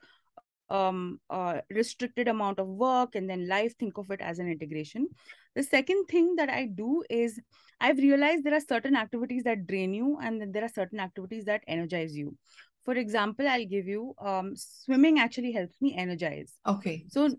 um 0.69 1.19
uh, 1.29 1.61
restricted 1.69 2.27
amount 2.27 2.59
of 2.59 2.67
work 2.67 3.15
and 3.15 3.29
then 3.29 3.47
life 3.47 3.73
think 3.79 3.97
of 3.97 4.11
it 4.11 4.19
as 4.19 4.37
an 4.39 4.49
integration 4.49 5.07
the 5.55 5.63
second 5.63 6.05
thing 6.07 6.35
that 6.35 6.49
i 6.49 6.65
do 6.65 7.03
is 7.09 7.39
i've 7.79 7.97
realized 7.97 8.43
there 8.43 8.53
are 8.53 8.59
certain 8.59 8.95
activities 8.95 9.43
that 9.43 9.65
drain 9.65 9.93
you 9.93 10.17
and 10.21 10.41
then 10.41 10.51
there 10.51 10.65
are 10.65 10.69
certain 10.69 10.99
activities 10.99 11.45
that 11.45 11.63
energize 11.67 12.17
you 12.17 12.35
for 12.83 12.95
example 12.95 13.47
i'll 13.47 13.65
give 13.65 13.87
you 13.87 14.13
um 14.19 14.51
swimming 14.55 15.19
actually 15.19 15.53
helps 15.53 15.79
me 15.81 15.95
energize 15.95 16.57
Okay. 16.65 17.05
so 17.07 17.29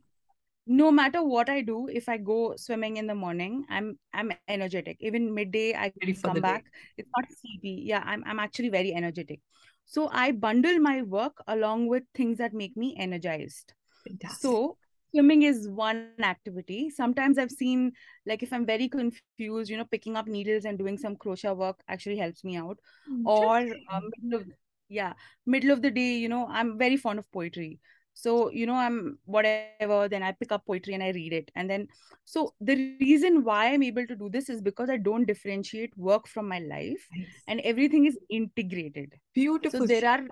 no 0.69 0.91
matter 0.93 1.23
what 1.23 1.49
i 1.49 1.61
do 1.63 1.89
if 1.89 2.09
i 2.09 2.17
go 2.17 2.55
swimming 2.57 2.97
in 2.99 3.07
the 3.07 3.15
morning 3.15 3.65
i'm 3.71 3.99
i'm 4.13 4.33
energetic. 4.49 4.97
Even 5.01 5.35
midday 5.35 5.75
i 5.75 5.93
Ready 6.01 6.15
come 6.15 6.35
the 6.35 6.41
day. 6.41 6.43
back 6.43 6.65
it's 6.97 7.09
not 7.17 7.25
sleepy. 7.41 7.83
Yeah 7.87 8.03
i'm, 8.05 8.23
I'm 8.27 8.39
actually 8.39 8.69
very 8.69 8.93
energetic. 8.95 9.41
So 9.87 10.09
i 10.13 10.33
bundle 10.33 10.79
my 10.79 11.03
work 11.03 11.43
along 11.47 11.87
with 11.89 12.03
things 12.15 12.39
that 12.39 12.53
make 12.53 12.77
me 12.77 12.95
energized. 12.99 13.73
Fantastic. 14.07 14.41
so 14.41 14.77
swimming 15.11 15.43
is 15.43 15.69
one 15.69 16.13
activity. 16.23 16.91
Sometimes 16.91 17.39
i've 17.39 17.51
seen 17.51 17.93
like 18.27 18.43
if 18.43 18.53
i'm 18.53 18.67
very 18.67 18.89
confused 18.89 19.71
you 19.71 19.77
know 19.79 19.85
picking 19.91 20.17
up 20.17 20.27
needles 20.27 20.65
and 20.67 20.79
doing 20.79 20.99
some 20.99 21.17
crochet 21.17 21.53
work 21.53 21.81
actually 21.89 22.19
helps 22.19 22.45
me 22.45 22.57
out. 22.57 22.79
Or 23.25 23.57
uh, 23.91 24.01
middle 24.23 24.41
of 24.41 24.47
yeah 24.89 25.13
middle 25.47 25.71
of 25.71 25.83
the 25.83 25.91
day 25.91 26.15
you 26.17 26.29
know 26.29 26.47
i'm 26.51 26.79
very 26.79 26.97
fond 26.97 27.19
of 27.19 27.31
poetry 27.31 27.79
so 28.21 28.51
you 28.51 28.67
know 28.67 28.75
i'm 28.75 29.17
whatever 29.27 30.09
then 30.09 30.25
i 30.29 30.33
pick 30.33 30.51
up 30.51 30.67
poetry 30.67 30.95
and 30.95 31.03
i 31.03 31.11
read 31.11 31.33
it. 31.33 31.51
And 31.55 31.71
then 31.71 31.87
so 32.25 32.53
the 32.61 32.75
reason 33.01 33.45
why 33.45 33.61
i'm 33.73 33.83
able 33.83 34.07
to 34.09 34.17
do 34.17 34.29
this 34.29 34.49
is 34.55 34.61
because 34.61 34.91
i 34.91 34.97
don't 34.97 35.25
differentiate 35.27 35.97
work 35.97 36.27
from 36.27 36.49
my 36.49 36.59
life 36.59 37.07
Nice. 37.17 37.27
and 37.47 37.61
everything 37.61 38.07
is 38.07 38.19
integrated. 38.29 39.15
Beautiful. 39.35 39.81
so 39.81 39.87
there 39.87 40.09
are 40.09 40.27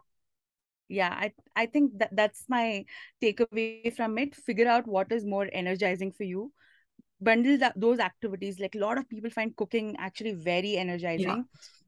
yeah 0.88 1.14
i 1.26 1.32
i 1.60 1.66
think 1.66 1.96
that 2.00 2.14
that's 2.16 2.44
my 2.48 2.84
takeaway 3.22 3.94
from 3.94 4.18
it. 4.18 4.34
Figure 4.34 4.68
out 4.68 4.86
what 4.86 5.12
is 5.12 5.24
more 5.24 5.48
energizing 5.52 6.12
for 6.12 6.24
you. 6.24 6.52
Bundle 7.20 7.56
that, 7.58 7.80
those 7.80 7.98
activities. 7.98 8.58
Like 8.60 8.74
a 8.74 8.78
lot 8.78 8.98
of 8.98 9.08
people 9.08 9.30
find 9.30 9.56
cooking 9.56 9.96
actually 9.98 10.32
very 10.32 10.76
energizing 10.76 11.44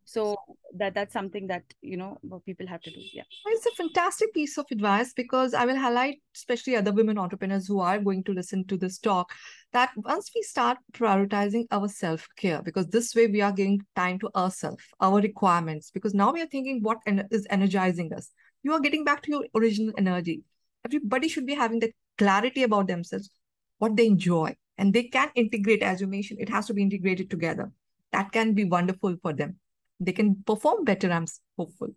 so 0.09 0.35
that 0.75 0.95
that's 0.95 1.13
something 1.13 1.47
that 1.47 1.63
you 1.83 1.97
know 1.99 2.17
people 2.47 2.67
have 2.67 2.81
to 2.81 2.91
do 2.91 3.01
yeah 3.13 3.25
It's 3.47 3.67
a 3.67 3.73
fantastic 3.73 4.33
piece 4.33 4.57
of 4.57 4.65
advice 4.71 5.13
because 5.13 5.53
I 5.53 5.67
will 5.67 5.77
highlight, 5.77 6.23
especially 6.35 6.77
other 6.77 6.93
women 6.93 7.19
entrepreneurs 7.19 7.67
who 7.67 7.81
are 7.81 7.99
going 7.99 8.25
to 8.25 8.33
listen 8.33 8.65
to 8.69 8.79
this 8.79 8.99
talk, 8.99 9.35
that 9.75 9.91
once 9.97 10.31
we 10.35 10.41
start 10.41 10.79
prioritizing 10.95 11.67
our 11.71 11.89
self 11.89 12.27
care, 12.37 12.63
because 12.63 12.87
this 12.87 13.15
way 13.15 13.27
we 13.27 13.43
are 13.43 13.53
giving 13.53 13.83
time 13.97 14.19
to 14.21 14.31
ourselves, 14.35 14.83
our 14.99 15.21
requirements, 15.21 15.91
because 15.91 16.15
now 16.15 16.33
we 16.33 16.41
are 16.41 16.47
thinking 16.57 16.83
what 16.83 16.99
is 17.31 17.47
energizing 17.51 18.11
us. 18.15 18.31
You 18.63 18.73
are 18.73 18.81
getting 18.81 19.05
back 19.05 19.23
to 19.23 19.31
your 19.31 19.45
original 19.55 19.93
energy. 19.99 20.43
Everybody 20.87 21.29
should 21.29 21.47
be 21.47 21.55
having 21.55 21.81
that 21.81 21.93
clarity 22.17 22.63
about 22.63 22.87
themselves, 22.87 23.31
what 23.77 23.95
they 23.95 24.07
enjoy, 24.07 24.57
and 24.79 24.95
they 24.95 25.05
can 25.05 25.31
integrate, 25.35 25.83
as 25.83 26.01
you 26.01 26.07
mentioned, 26.07 26.41
it 26.41 26.49
has 26.49 26.67
to 26.67 26.75
be 26.75 26.83
integrated 26.83 27.31
together. 27.31 27.73
That 28.13 28.33
can 28.33 28.55
be 28.55 28.65
wonderful 28.65 29.17
for 29.23 29.35
them. 29.35 29.59
They 30.01 30.13
can 30.13 30.43
perform 30.47 30.85
better, 30.85 31.11
I'm 31.11 31.27
hopeful. 31.57 31.89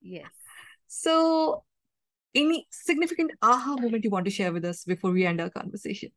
yes 0.00 0.30
So, 0.88 1.64
any 2.34 2.66
significant 2.70 3.32
aha 3.42 3.76
moment 3.76 4.04
you 4.04 4.10
want 4.10 4.24
to 4.26 4.30
share 4.30 4.52
with 4.52 4.64
us 4.64 4.84
before 4.84 5.10
we 5.10 5.26
end 5.26 5.40
our 5.40 5.50
conversation? 5.50 6.10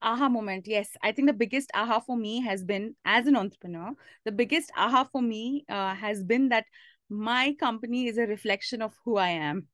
aha 0.00 0.28
moment 0.28 0.66
yes 0.66 0.90
i 1.02 1.10
think 1.12 1.26
the 1.26 1.32
biggest 1.32 1.70
aha 1.74 1.98
for 2.00 2.16
me 2.16 2.40
has 2.40 2.62
been 2.64 2.94
as 3.04 3.26
an 3.26 3.36
entrepreneur 3.36 3.90
the 4.24 4.32
biggest 4.32 4.70
aha 4.76 5.04
for 5.04 5.20
me 5.20 5.64
uh, 5.68 5.94
has 5.94 6.22
been 6.22 6.48
that 6.50 6.64
my 7.10 7.54
company 7.58 8.06
is 8.06 8.18
a 8.18 8.26
reflection 8.26 8.80
of 8.80 8.94
who 9.04 9.16
i 9.16 9.28
am 9.28 9.66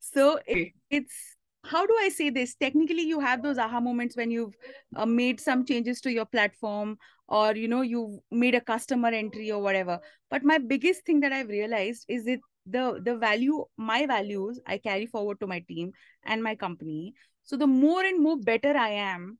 so 0.00 0.40
it, 0.46 0.72
it's 0.90 1.36
how 1.64 1.86
do 1.86 1.94
I 2.00 2.08
say 2.08 2.30
this? 2.30 2.54
Technically, 2.54 3.02
you 3.02 3.20
have 3.20 3.42
those 3.42 3.58
aha 3.58 3.80
moments 3.80 4.16
when 4.16 4.30
you've 4.30 4.56
uh, 4.96 5.06
made 5.06 5.40
some 5.40 5.64
changes 5.64 6.00
to 6.02 6.10
your 6.12 6.24
platform 6.26 6.98
or 7.28 7.54
you 7.54 7.68
know 7.68 7.82
you've 7.82 8.18
made 8.30 8.54
a 8.54 8.60
customer 8.60 9.08
entry 9.08 9.50
or 9.50 9.62
whatever. 9.62 10.00
But 10.30 10.44
my 10.44 10.58
biggest 10.58 11.04
thing 11.04 11.20
that 11.20 11.32
I've 11.32 11.48
realized 11.48 12.04
is 12.08 12.26
it 12.26 12.40
the 12.66 13.00
the 13.04 13.16
value 13.16 13.64
my 13.76 14.06
values 14.06 14.60
I 14.66 14.78
carry 14.78 15.06
forward 15.06 15.40
to 15.40 15.46
my 15.46 15.60
team 15.60 15.92
and 16.24 16.42
my 16.42 16.54
company. 16.54 17.14
So 17.44 17.56
the 17.56 17.66
more 17.66 18.02
and 18.04 18.22
more 18.22 18.36
better 18.38 18.76
I 18.76 18.90
am, 18.90 19.38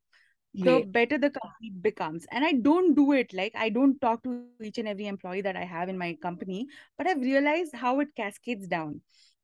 the 0.54 0.80
better 0.80 1.16
the 1.18 1.30
company 1.30 1.70
becomes 1.80 2.26
and 2.30 2.44
i 2.44 2.52
don't 2.52 2.94
do 2.94 3.12
it 3.12 3.32
like 3.32 3.52
i 3.56 3.70
don't 3.70 3.98
talk 4.02 4.22
to 4.22 4.44
each 4.62 4.76
and 4.76 4.86
every 4.86 5.06
employee 5.06 5.40
that 5.40 5.56
i 5.56 5.64
have 5.64 5.88
in 5.88 5.96
my 5.96 6.14
company 6.22 6.66
but 6.98 7.06
i've 7.06 7.22
realized 7.22 7.74
how 7.74 8.00
it 8.00 8.08
cascades 8.14 8.66
down 8.66 9.00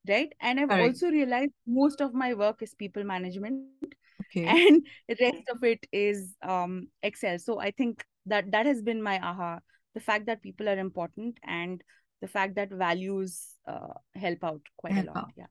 right? 0.08 0.32
And 0.40 0.60
i've 0.60 0.70
also 0.70 1.08
realized 1.08 1.52
most 1.66 2.00
of 2.00 2.14
my 2.14 2.34
work 2.34 2.62
is 2.62 2.74
people 2.74 3.04
management 3.04 3.64
okay. 4.22 4.44
and 4.44 4.86
the 5.08 5.16
rest 5.20 5.48
of 5.50 5.64
it 5.64 5.86
is 5.92 6.36
um 6.42 6.88
excel. 7.02 7.38
So 7.38 7.60
i 7.60 7.70
think 7.70 8.04
that 8.26 8.50
that 8.52 8.66
has 8.66 8.82
been 8.82 9.02
my 9.02 9.18
aha. 9.18 9.60
The 9.94 10.00
fact 10.00 10.26
that 10.26 10.42
people 10.42 10.68
are 10.68 10.78
important 10.78 11.38
and 11.42 11.82
the 12.20 12.28
fact 12.28 12.56
that 12.56 12.70
values 12.70 13.54
uh, 13.66 13.94
help 14.14 14.44
out 14.44 14.60
quite 14.76 14.92
help 14.92 15.06
a 15.06 15.10
lot. 15.10 15.16
out. 15.16 15.32
yeah. 15.36 15.46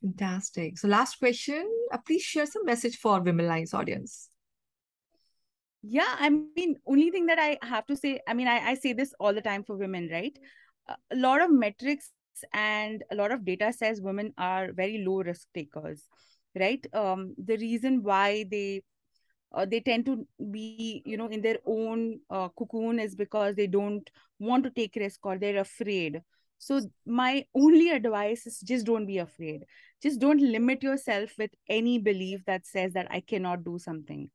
Fantastic. 0.00 0.78
So 0.78 0.88
last 0.88 1.18
question. 1.18 1.68
Uh, 1.92 1.98
please 2.06 2.22
share 2.22 2.46
some 2.46 2.64
message 2.64 2.96
for 2.96 3.20
women 3.20 3.46
lines 3.46 3.74
audience. 3.74 4.30
Yeah 5.82 6.16
i 6.18 6.28
mean 6.28 6.76
only 6.86 7.10
thing 7.10 7.26
that 7.26 7.38
i 7.38 7.56
have 7.62 7.86
to 7.86 7.96
say 7.96 8.20
i 8.26 8.34
mean 8.34 8.48
i, 8.48 8.70
I 8.70 8.74
say 8.74 8.92
this 8.92 9.14
all 9.20 9.32
the 9.32 9.40
time 9.40 9.62
for 9.62 9.76
women 9.76 10.08
right? 10.10 10.36
A 10.88 11.16
lot 11.16 11.40
of 11.40 11.52
metrics 11.52 12.10
and 12.52 13.02
a 13.10 13.14
lot 13.14 13.32
of 13.32 13.44
data 13.44 13.72
says 13.72 14.00
women 14.00 14.32
are 14.38 14.72
very 14.72 15.04
low 15.06 15.22
risk 15.22 15.46
takers 15.54 16.08
right? 16.58 16.84
Um 16.92 17.34
the 17.38 17.56
reason 17.56 18.02
why 18.02 18.44
they 18.50 18.82
uh, 19.54 19.64
they 19.64 19.80
tend 19.80 20.04
to 20.06 20.26
be 20.50 21.02
you 21.04 21.16
know 21.16 21.28
in 21.28 21.40
their 21.42 21.58
own 21.66 22.20
uh, 22.30 22.48
cocoon 22.50 22.98
is 22.98 23.14
because 23.14 23.54
they 23.54 23.66
don't 23.66 24.10
want 24.38 24.64
to 24.64 24.70
take 24.70 24.96
risk 24.96 25.24
or 25.24 25.38
they're 25.38 25.60
afraid. 25.60 26.22
So 26.58 26.80
my 27.06 27.44
only 27.54 27.90
advice 27.90 28.46
is 28.46 28.60
just 28.60 28.86
don't 28.86 29.06
be 29.06 29.18
afraid. 29.18 29.64
Just 30.02 30.20
don't 30.20 30.40
limit 30.40 30.82
yourself 30.82 31.30
with 31.38 31.50
any 31.68 31.98
belief 31.98 32.44
that 32.46 32.66
says 32.66 32.92
that 32.94 33.06
i 33.10 33.20
cannot 33.20 33.64
do 33.64 33.78
something 33.78 34.30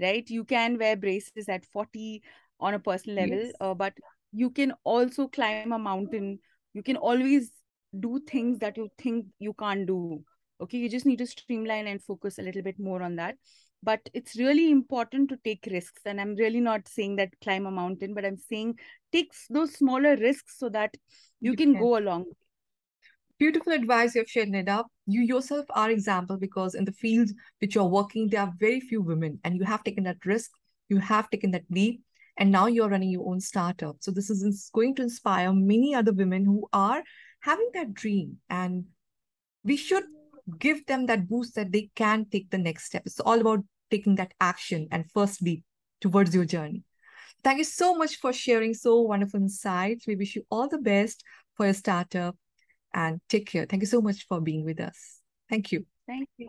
right? 0.00 0.28
You 0.28 0.44
can 0.44 0.78
wear 0.78 0.96
braces 0.96 1.48
at 1.48 1.64
40 1.66 2.22
on 2.60 2.74
a 2.74 2.78
personal 2.78 3.16
level 3.16 3.46
yes. 3.46 3.54
uh, 3.60 3.74
but 3.74 3.94
you 4.32 4.50
can 4.50 4.72
also 4.84 5.28
climb 5.28 5.72
a 5.72 5.78
mountain 5.78 6.38
you 6.74 6.82
can 6.82 6.96
always 6.96 7.50
do 7.98 8.20
things 8.28 8.58
that 8.58 8.76
you 8.76 8.88
think 8.98 9.26
you 9.38 9.54
can't 9.54 9.86
do. 9.86 10.22
Okay 10.60 10.78
you 10.78 10.88
just 10.88 11.06
need 11.06 11.18
to 11.18 11.26
streamline 11.26 11.86
and 11.86 12.02
focus 12.02 12.38
a 12.38 12.42
little 12.42 12.62
bit 12.62 12.78
more 12.78 13.02
on 13.02 13.16
that. 13.16 13.36
But 13.82 14.00
it's 14.14 14.36
really 14.36 14.70
important 14.70 15.28
to 15.28 15.36
take 15.44 15.68
risks. 15.70 16.02
And 16.04 16.20
i'm 16.20 16.34
really 16.34 16.60
not 16.60 16.88
saying 16.88 17.16
that 17.16 17.30
climb 17.42 17.66
a 17.66 17.70
mountain 17.70 18.14
but 18.14 18.24
i'm 18.24 18.36
saying 18.36 18.78
take 19.12 19.32
those 19.50 19.74
smaller 19.74 20.16
risks 20.16 20.58
so 20.58 20.68
that 20.70 20.94
you, 21.40 21.52
you 21.52 21.56
can, 21.56 21.72
can, 21.74 21.82
go 21.82 21.98
along. 21.98 22.24
Beautiful 23.38 23.72
advice 23.72 24.14
you've 24.14 24.30
shared 24.30 24.48
nida. 24.48 24.84
You 25.06 25.22
yourself 25.22 25.66
are 25.70 25.90
example 25.90 26.36
because 26.36 26.74
in 26.74 26.84
the 26.84 26.92
field 26.92 27.30
which 27.60 27.74
you're 27.74 27.84
working 27.84 28.28
there 28.28 28.40
are 28.40 28.52
very 28.58 28.80
few 28.80 29.02
women 29.02 29.38
and 29.44 29.56
you 29.56 29.64
have 29.64 29.84
taken 29.84 30.04
that 30.04 30.24
risk. 30.24 30.50
You 30.88 30.98
have 30.98 31.30
taken 31.30 31.52
that 31.52 31.64
leap 31.70 32.03
and 32.36 32.50
now 32.50 32.66
you're 32.66 32.88
running 32.88 33.10
your 33.10 33.28
own 33.28 33.40
startup. 33.40 33.96
So 34.00 34.10
this 34.10 34.30
is 34.30 34.70
going 34.72 34.94
to 34.96 35.02
inspire 35.02 35.52
many 35.52 35.94
other 35.94 36.12
women 36.12 36.44
who 36.44 36.68
are 36.72 37.02
having 37.40 37.70
that 37.74 37.94
dream 37.94 38.38
and 38.50 38.84
we 39.62 39.76
should 39.76 40.04
give 40.58 40.84
them 40.86 41.06
that 41.06 41.28
boost 41.28 41.54
that 41.54 41.72
they 41.72 41.90
can 41.94 42.26
take 42.30 42.50
the 42.50 42.58
next 42.58 42.84
step. 42.84 43.02
It's 43.06 43.20
all 43.20 43.40
about 43.40 43.60
taking 43.90 44.16
that 44.16 44.34
action 44.40 44.88
and 44.90 45.10
first 45.12 45.42
leap 45.42 45.62
towards 46.00 46.34
your 46.34 46.44
journey. 46.44 46.82
Thank 47.42 47.58
you 47.58 47.64
so 47.64 47.94
much 47.94 48.16
for 48.16 48.32
sharing 48.32 48.74
so 48.74 49.00
wonderful 49.02 49.40
insights. 49.40 50.06
We 50.06 50.16
wish 50.16 50.34
you 50.36 50.44
all 50.50 50.68
the 50.68 50.78
best 50.78 51.22
for 51.56 51.66
your 51.66 51.74
startup 51.74 52.36
and 52.92 53.20
take 53.28 53.46
care. 53.46 53.66
Thank 53.66 53.82
you 53.82 53.86
so 53.86 54.00
much 54.00 54.26
for 54.26 54.40
being 54.40 54.64
with 54.64 54.80
us. 54.80 55.20
Thank 55.48 55.72
you. 55.72 55.86
Thank 56.06 56.28
you 56.38 56.48